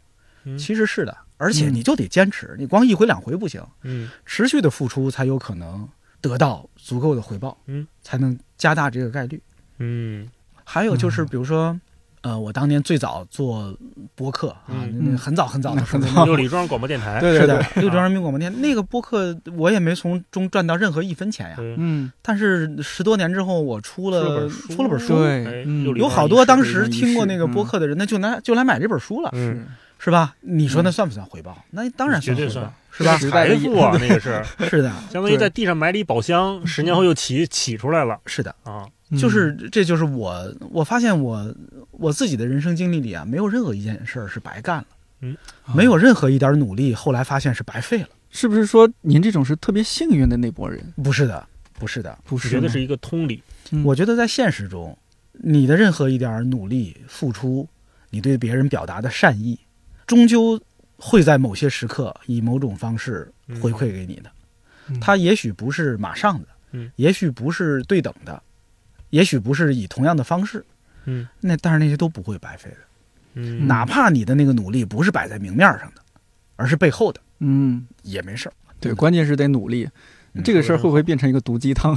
[0.44, 0.56] 嗯。
[0.56, 1.74] 其实是的，而且嗯。
[1.74, 4.10] 你就得坚持，你光一回两回不行，嗯。
[4.24, 5.88] 持续的付出才有可能
[6.20, 9.40] 得到足够的回报，嗯，才能加大这个概率。
[9.78, 10.28] 嗯。
[10.64, 11.26] 还有就是，嗯。
[11.26, 11.78] 比如说，
[12.22, 13.76] 呃，我当年最早做
[14.14, 21.56] 播客啊，很早很早的时候，六里庄广播电台，对对对，六里庄人民广播电台那个播客，我也没从中赚到任何一分钱呀。
[21.58, 25.66] 嗯，但是十多年之后，我出了出了本书，对，
[25.96, 29.66] 有好多当时听过那个播客的人，那就来就来买这本书了，嗯，
[30.04, 30.36] 是吧？
[30.40, 31.56] 你说那算不算回报？
[31.70, 33.16] 那当然绝对算，是吧？
[33.16, 38.86] 财富啊，那个是 是的，相当于在地上埋了一宝箱，十年后又起起出来了，是的啊。
[39.18, 41.54] 就是，这就是我，我发现我
[41.92, 44.86] 我自己的人生经历里啊，没有任何一件事儿是白干了，
[45.20, 45.36] 嗯，
[45.74, 48.08] 没有任何一点努力，后来发现是白费了。
[48.30, 50.92] 是不是说您这种是特别幸运的那波人？
[51.02, 51.46] 不是的，
[51.78, 53.40] 不是的，不是，觉得是一个通理。
[53.84, 54.96] 我觉得在现实中，
[55.32, 57.68] 你的任何一点努力付出，
[58.10, 59.56] 你对别人表达的善意，
[60.06, 60.60] 终究
[60.96, 64.30] 会在某些时刻以某种方式回馈给你的。
[65.00, 68.42] 它也许不是马上的，嗯，也许不是对等的。
[69.10, 70.64] 也许不是以同样的方式，
[71.04, 72.76] 嗯，那但是那些都不会白费的，
[73.34, 76.02] 嗯，哪怕你的那个努力不是摆在明面上的，
[76.56, 78.52] 而是背后的，嗯，也没事儿。
[78.80, 79.88] 对，关键是得努力。
[80.42, 81.96] 这个事儿会不会变成一个毒鸡汤？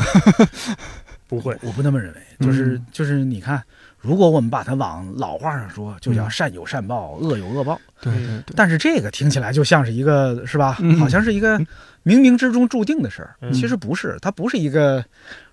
[1.28, 2.22] 不会，我不那么认为。
[2.40, 3.62] 就是就是，你看，
[4.08, 7.80] 如果我们把它往老话上说，就叫善有善报，恶有恶报。
[8.02, 8.54] 对对对。
[8.56, 10.74] 但是这个听起来就像是一个，是吧？
[10.98, 11.60] 好像是一个
[12.06, 13.36] 冥冥之中注定的事儿。
[13.52, 15.04] 其实不是，它不是一个。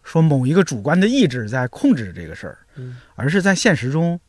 [0.04, 2.58] 说某一个主观的意志在控制这个事儿，
[3.14, 4.20] 而是在现实中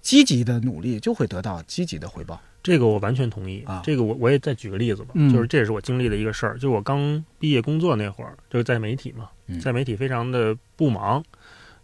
[0.00, 2.42] 积极的努力就会得到积极的回报。
[2.64, 3.80] 这个我完全同意啊。
[3.84, 6.58] 这个我我也再举个例子吧，就是这也是我经历的一个事儿。
[6.58, 9.28] 就我刚毕业工作那会儿，就是在媒体嘛，
[9.60, 11.22] 在媒体非常的不忙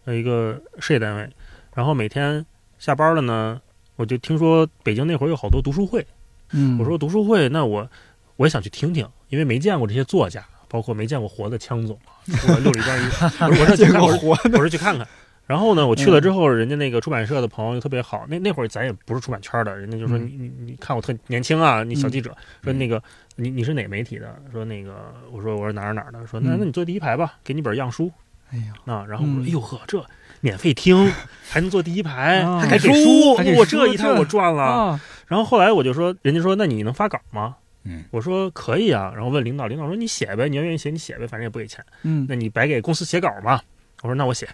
[0.04, 1.30] 的一个事业单位，
[1.76, 2.44] 然后每天
[2.78, 3.60] 下班了呢，
[3.96, 6.04] 我就听说北京那会儿有好多读书会，
[6.52, 7.88] 嗯，我说读书会，那我
[8.36, 10.42] 我也想去听听，因为没见过这些作家。
[10.68, 11.96] 包括没见过活的枪总，
[12.26, 13.04] 我六里边一，
[13.60, 15.06] 我说去看，我说去看看。
[15.46, 18.26] 然后呢，我去了之后，人家那个出版社的朋友就特别好。
[18.28, 23.00] 那那会儿咱也不是出版圈的，人家就说你你你看我特年轻啊，你小记者，说那个
[23.36, 24.36] 你你是哪媒体的？
[24.50, 26.26] 说那个我说我是哪儿哪儿的？
[26.26, 28.10] 说那那你坐第一排吧，给你本样书。
[28.50, 30.04] 哎呀，那，然后我说哎呦呵，这
[30.46, 31.12] 免费听
[31.50, 35.00] 还能坐第一排，还给书，我这一趟我赚了。
[35.26, 37.56] 然后后来我就说，人家说那你能发稿吗？
[37.82, 41.84] 嗯，我说可以啊，然后问领导，领导说你写呗，你要愿意写你写呗，反正也不给钱。
[42.02, 43.60] 嗯，那你白给公司写稿嘛？
[44.02, 44.48] 我说那我写，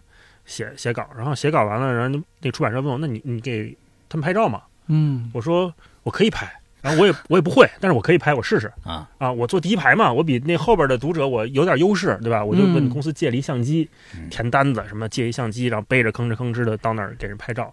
[0.47, 3.77] 写写稿，然后写稿完了，然后那出版社问我，那你你给
[4.09, 4.63] 他们拍照吗？
[4.87, 5.75] 嗯，我说
[6.05, 6.51] 我可以拍，
[6.83, 9.33] 然后我也我也不会，但是我可以拍，我试试啊啊！
[9.33, 12.45] 我坐第一排嘛，我比那后边的读者我有点优势，对吧？
[12.45, 13.89] 我就问公司借了一相机，
[14.31, 17.73] 填单子什么借一相机，然后背着吭哧吭哧的到那儿给人拍照，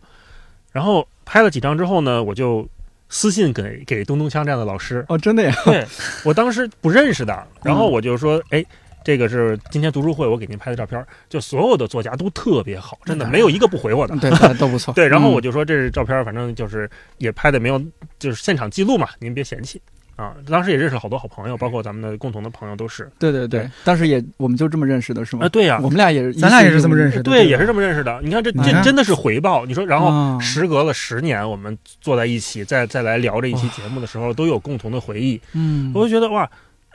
[0.72, 2.66] 然后拍了几张之后呢，我就。
[3.12, 5.52] 私信给给东东枪这样的老师哦，真的呀？
[5.66, 5.84] 对，
[6.24, 8.64] 我当时不认识的，然后我就说，哎，
[9.04, 14.94] 这个是今天读书会我给您拍的照片，就所有的作家都特别好，真的没有一个不回我的，对，都不错。
[14.96, 17.82] 对，然后我就说这是照片，反正就是也拍的没有，
[18.20, 19.82] 就是现场记录嘛，您别嫌弃。
[20.16, 23.10] 啊，当时也认识了好多好朋友，包括咱们的共同的朋友都是。
[23.18, 25.46] 对对对，当时也我们就这么认识的，是吗？
[25.46, 27.24] 啊，对呀，我们俩也是，咱俩也是这么认识的。
[27.24, 28.20] 对，也是这么认识的。
[28.22, 29.66] 你看这这真的是回报。
[29.66, 35.40] 你说，然后时隔了十年，我们坐在一起，再再来聊这一期节目的时候，都有共同的回忆。
[35.54, 36.50] 嗯，我就觉得哇。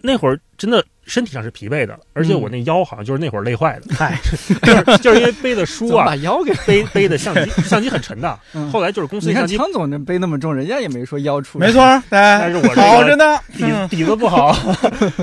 [0.07, 3.95] 那会儿真的身体上是疲惫的，而且我那腰好像就是那会儿累坏的。
[3.95, 4.21] 嗨，
[4.63, 8.39] 就是就是因为背的书啊， 把腰给背背的相机， 相机很沉的。
[8.71, 11.59] 后来就是公司相机，枪总那背那么重，人家也没说腰出。
[11.59, 11.81] 没错，
[12.11, 14.55] 但是我好着呢，底底子不好。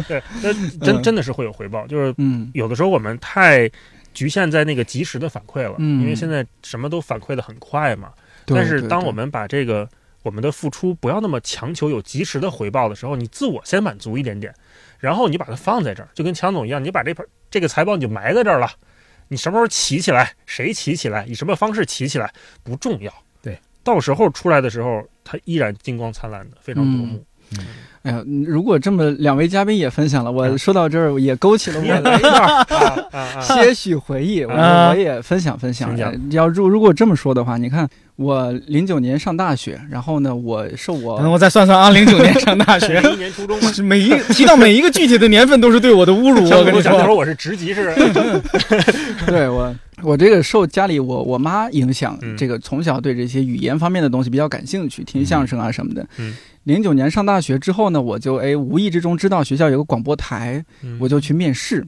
[0.07, 0.51] 对，那
[0.84, 1.86] 真真的是会有回报。
[1.86, 2.15] 就是
[2.53, 3.69] 有的时候我们太
[4.15, 8.09] 局限在那个及时的反馈了，因为现在什么都反馈的很快嘛。
[8.47, 9.88] 但是当我们把这个
[10.24, 14.53] 我们的付出不要那么强求有及时的回报的时候，你自我先满足一点点。
[14.99, 18.69] 然后你把它放在这儿，就跟强总一样，你把这盘这个财报你就埋在这儿了。
[19.30, 23.11] 你什么时候起起来，谁起起来，以什么方式起起来不重要。
[23.41, 27.26] 对，到时候出来的时候，它依然金光灿烂的，非常夺目。
[27.57, 27.65] 嗯，
[28.03, 35.97] 哎呀，如果这么两位嘉宾也分享了，我说到这儿也勾起了我的一段 些许回忆，我我也分享分享。
[36.29, 37.89] 要如如果这么说的话，你看。
[38.22, 46.43] 我零九年上大学，然后呢，我受我，我再算算啊， 零九年上大学，一年初中， 每一提到每一个具体的年份都是对我的侮辱。
[46.50, 47.93] 我跟你说，那会儿我是职级是，
[49.26, 56.06] 对我，我这个受家里我我妈影响，这个从小对这些语言方面的东西比较感兴趣，听相声啊什么的。
[56.66, 60.64] 零九年上大学之后呢，我就哎无意之中知道学校有个广播台，
[61.00, 61.86] 我就去面试。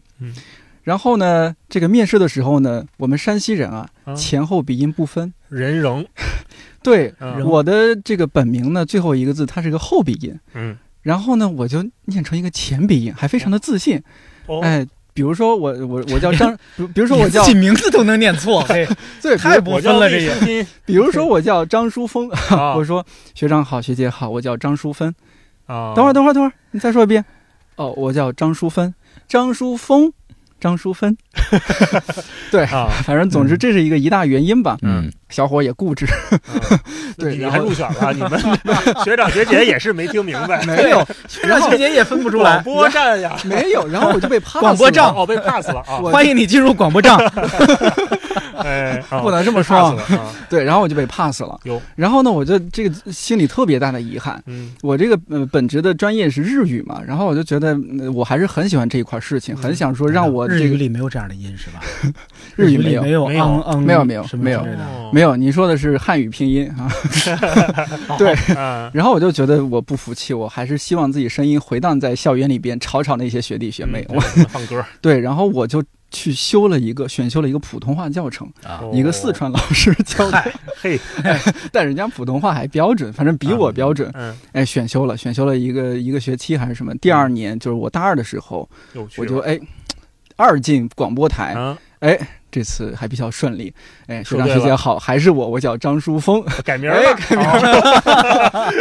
[0.83, 6.05] 然后呢，这个面试的时候呢，我们山西人啊，前后鼻音不分，人容。
[6.83, 7.13] 对，
[7.45, 10.37] 我的这个本名呢，最后一个字它是个后鼻音。
[10.53, 10.77] 嗯。
[11.01, 14.01] 然后呢，我就念成一个前鼻音，还非常的自信。
[14.47, 14.59] 哦。
[14.61, 16.57] 哎，比如说我我我叫张，
[16.93, 18.85] 比如说我叫自己名字都能念错， 嘿，
[19.21, 20.67] 对，太不分了这也。
[20.85, 22.29] 比如说我叫张淑峰，
[22.75, 25.15] 我说学长好，学姐好，我叫张淑芬。
[25.65, 27.23] 啊，等会儿等会儿等会儿，你再说一遍。
[27.77, 28.93] 哦，我叫张淑芬，
[29.29, 30.11] 张淑峰。
[30.63, 31.13] 张淑芬，
[32.49, 34.77] 对，啊 反正总之这是一个一大原因吧。
[34.81, 36.07] 嗯，小伙也固执，
[37.19, 38.39] 对，你还入选了，你们
[39.03, 42.61] 学长学姐也是没听明白，没有，学长学姐也分不出来。
[42.61, 45.99] 广播站呀，没有，然后我就被 pass 了广播站，哦，被 pass 了啊！
[45.99, 47.17] 欢迎你进入广播站。
[48.63, 49.97] 哎，不能这么说。
[50.49, 51.59] 对，然后我就被 pass 了。
[51.63, 54.41] 有，然后呢，我就这个心里特别大的遗憾。
[54.45, 57.77] 嗯，我这个呃本职的专业是日语嘛，然后我就觉得
[58.13, 60.47] 我还是很喜欢这一块事情，很想说让我。
[60.47, 61.81] 日语里没有这样的音是吧？
[62.55, 64.65] 日语里没有，没有，没有，没有，没有，
[65.11, 65.35] 没有。
[65.35, 66.91] 你说的是汉语拼音啊？
[68.17, 68.35] 对。
[68.93, 74.05] 然后我就觉得我不服气，我还是希望自己声音回荡在校园里边，吵吵那些学弟学妹。
[74.09, 74.19] 我
[74.49, 74.83] 放歌。
[75.01, 75.83] 对，然后我就
[76.13, 78.49] 去修了一个选修了一个普通话教程，
[78.93, 80.97] 一个四川老师教的，嘿，
[81.73, 84.09] 但人家普通话还标准，反正比我标准。
[84.13, 84.33] 嗯。
[84.53, 86.95] 哎，选修了，选修了一个一个学期还是什么？
[86.99, 88.69] 第二年就是我大二的时候，
[89.17, 89.59] 我就哎。
[90.35, 91.53] 二进广播台，
[91.99, 92.19] 哎，
[92.53, 93.73] 这次还比较顺利。
[94.05, 98.71] 哎，学长学姐好，还是我，我叫张书峰，改名了，改名了。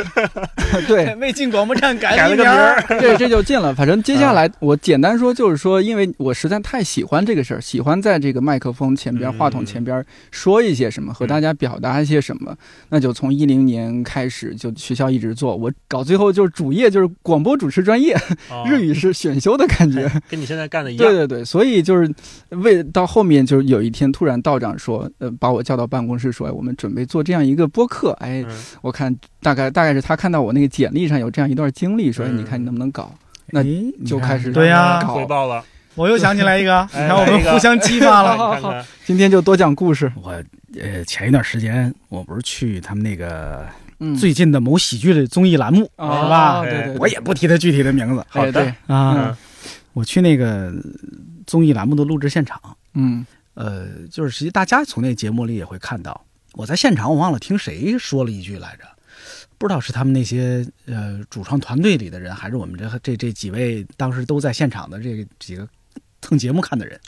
[0.86, 3.74] 对，未进广播站改了个名儿， 对，这就进了。
[3.74, 12.54] 反正接下来我简单说，就是说，因为我实在太喜欢这个事儿，喜欢在这个麦克风前边、话筒前边说一些什么，和大家表达一些什么，
[12.90, 15.56] 那就从一零年开始就学校一直做。
[15.56, 18.14] 我搞最后就是主业就是广播主持专业，
[18.66, 21.08] 日语是选修的感觉， 跟你现在干的一样。
[21.08, 22.12] 对对对，所以就是
[22.50, 28.12] 为到后面就是有一天突然道长说，呃，把我叫到办公室说，我们准备做这样一个播客。
[28.20, 28.44] 哎，
[28.82, 33.12] 我看大概大概是他看到我那个简历上有这样一段经历，说，你看你能不能搞？
[33.54, 33.62] 那
[34.06, 35.62] 就开始对呀，汇报了。
[35.94, 38.36] 我又想起来一个， 你看我们互相激发了。
[38.38, 40.10] 好好，今天就多讲故事。
[40.16, 40.32] 我
[40.80, 43.66] 呃，前一段时间我不是去他们那个
[44.18, 46.62] 最近的某喜剧的综艺栏目是吧？
[46.62, 48.24] 对对，我也不提他具体的名字。
[48.30, 49.36] 好的啊，
[49.92, 50.72] 我去那个
[51.46, 52.58] 综艺栏目的录制现场。
[52.94, 53.26] 嗯。
[53.54, 56.24] 呃，就是实际大家从那节目里也会看到，
[56.54, 58.84] 我在现场，我忘了听谁说了一句来着，
[59.58, 65.68] 不知道是他们那些呃主创团队里的人，还是我们这这这几位当时都在现场的这几个
[66.20, 66.98] 蹭节目看的人。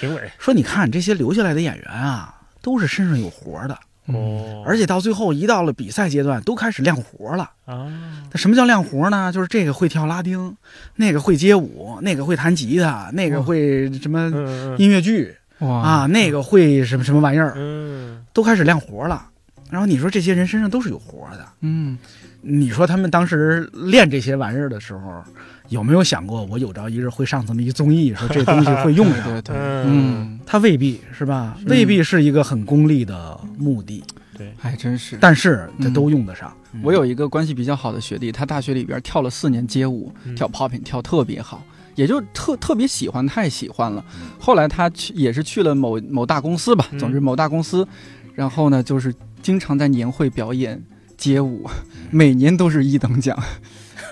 [0.00, 7.86] 评委说：“你看这些留下来的演员啊，都是身上有活的哦，而且到最后一到了比赛阶段，都开始亮活了啊。
[8.32, 9.30] 那什么叫亮活呢？
[9.30, 10.56] 就是这个会跳拉丁，
[10.96, 14.30] 那个会街舞，那个会弹吉他，那个会什么
[14.78, 15.36] 音乐剧。”
[15.68, 19.28] 啊，那个会什么什么玩意儿，嗯，都开始亮活了。
[19.70, 21.96] 然后你说这些人身上都是有活的，嗯，
[22.42, 25.24] 你说他们当时练这些玩意儿的时候，
[25.70, 29.24] 有没有想过我有朝一日会上这么一综艺，说这东西会用上？
[29.32, 31.56] 对对，嗯，他未必是吧？
[31.68, 34.04] 未必是一个很功利的目的，
[34.36, 35.16] 对，还真是。
[35.18, 36.52] 但是他都用得上。
[36.82, 41.64] 我有一个关系比较好的学弟，他大学里边跳了四年街舞，跳 popping 跳特别好。
[41.94, 44.04] 也就特特别喜欢，太喜欢了。
[44.38, 47.86] 后来他去也是去了某某大公司吧，总之某大公司，
[48.34, 50.82] 然后呢就是经常在年会表演
[51.16, 51.68] 街舞，
[52.10, 53.36] 每年都是一等奖。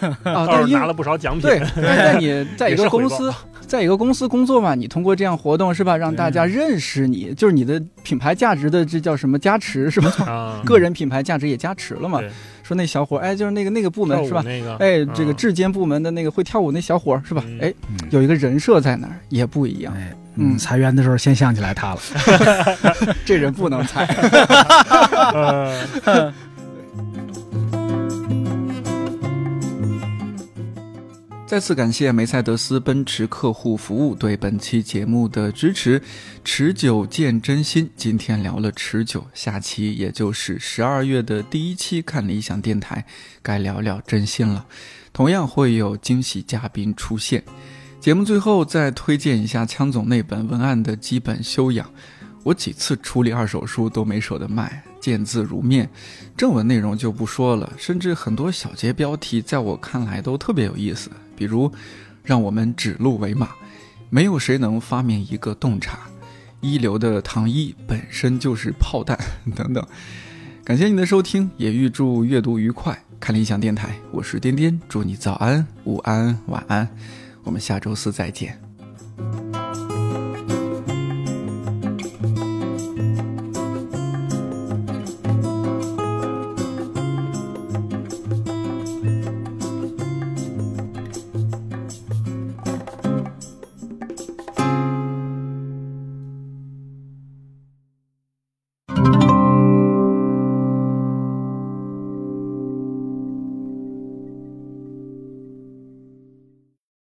[0.25, 1.43] 啊，拿了不少奖品。
[1.43, 3.31] 对， 在你在一个公司，
[3.67, 10.63] 在一个公司工作嘛，你通过这样活动是吧，让大家认识你，就是你的品牌价值的这叫什么加持是吧？
[10.65, 12.19] 个人品牌价值也加持了嘛。
[12.71, 14.45] 说那小伙哎，就是那个那个部门是吧？
[14.79, 17.43] 哎，这个质监部门的那个会跳舞那小伙是吧？
[17.61, 17.75] 哎，
[18.11, 19.93] 有一个人设在那儿也不一样。
[20.37, 22.01] 嗯，裁员的时候先想起来他了，
[23.27, 24.07] 这人不能裁。
[31.51, 36.01] 再次感谢梅赛德斯奔驰客户服务对本期节目的支持。
[36.45, 43.05] 持久见真心，今天聊了持久，下期也就是十二月的第一期，看理想电台
[43.43, 44.65] 该聊聊真心了。
[45.13, 47.43] 同样会有惊喜嘉宾出现。
[47.99, 51.91] 节目最后再推荐一下枪总那本文案的基本修养。
[52.45, 55.91] 我几次处理二手书都没舍得卖，见字如面。
[56.37, 61.11] 正文内容就不说了，甚至很多小节标题在我看来都特别有意思。
[61.41, 61.73] 比如，
[62.23, 63.49] 让我们指鹿为马，
[64.11, 66.01] 没有谁能发明一个洞察，
[66.61, 69.19] 一流的糖衣本身就是炮弹
[69.57, 69.83] 等等。
[70.63, 73.03] 感谢你的收听，也预祝阅读愉快。
[73.19, 76.87] 看理想电台，我是颠颠，祝你早安、午安、晚安。
[77.43, 78.70] 我们下周四再见。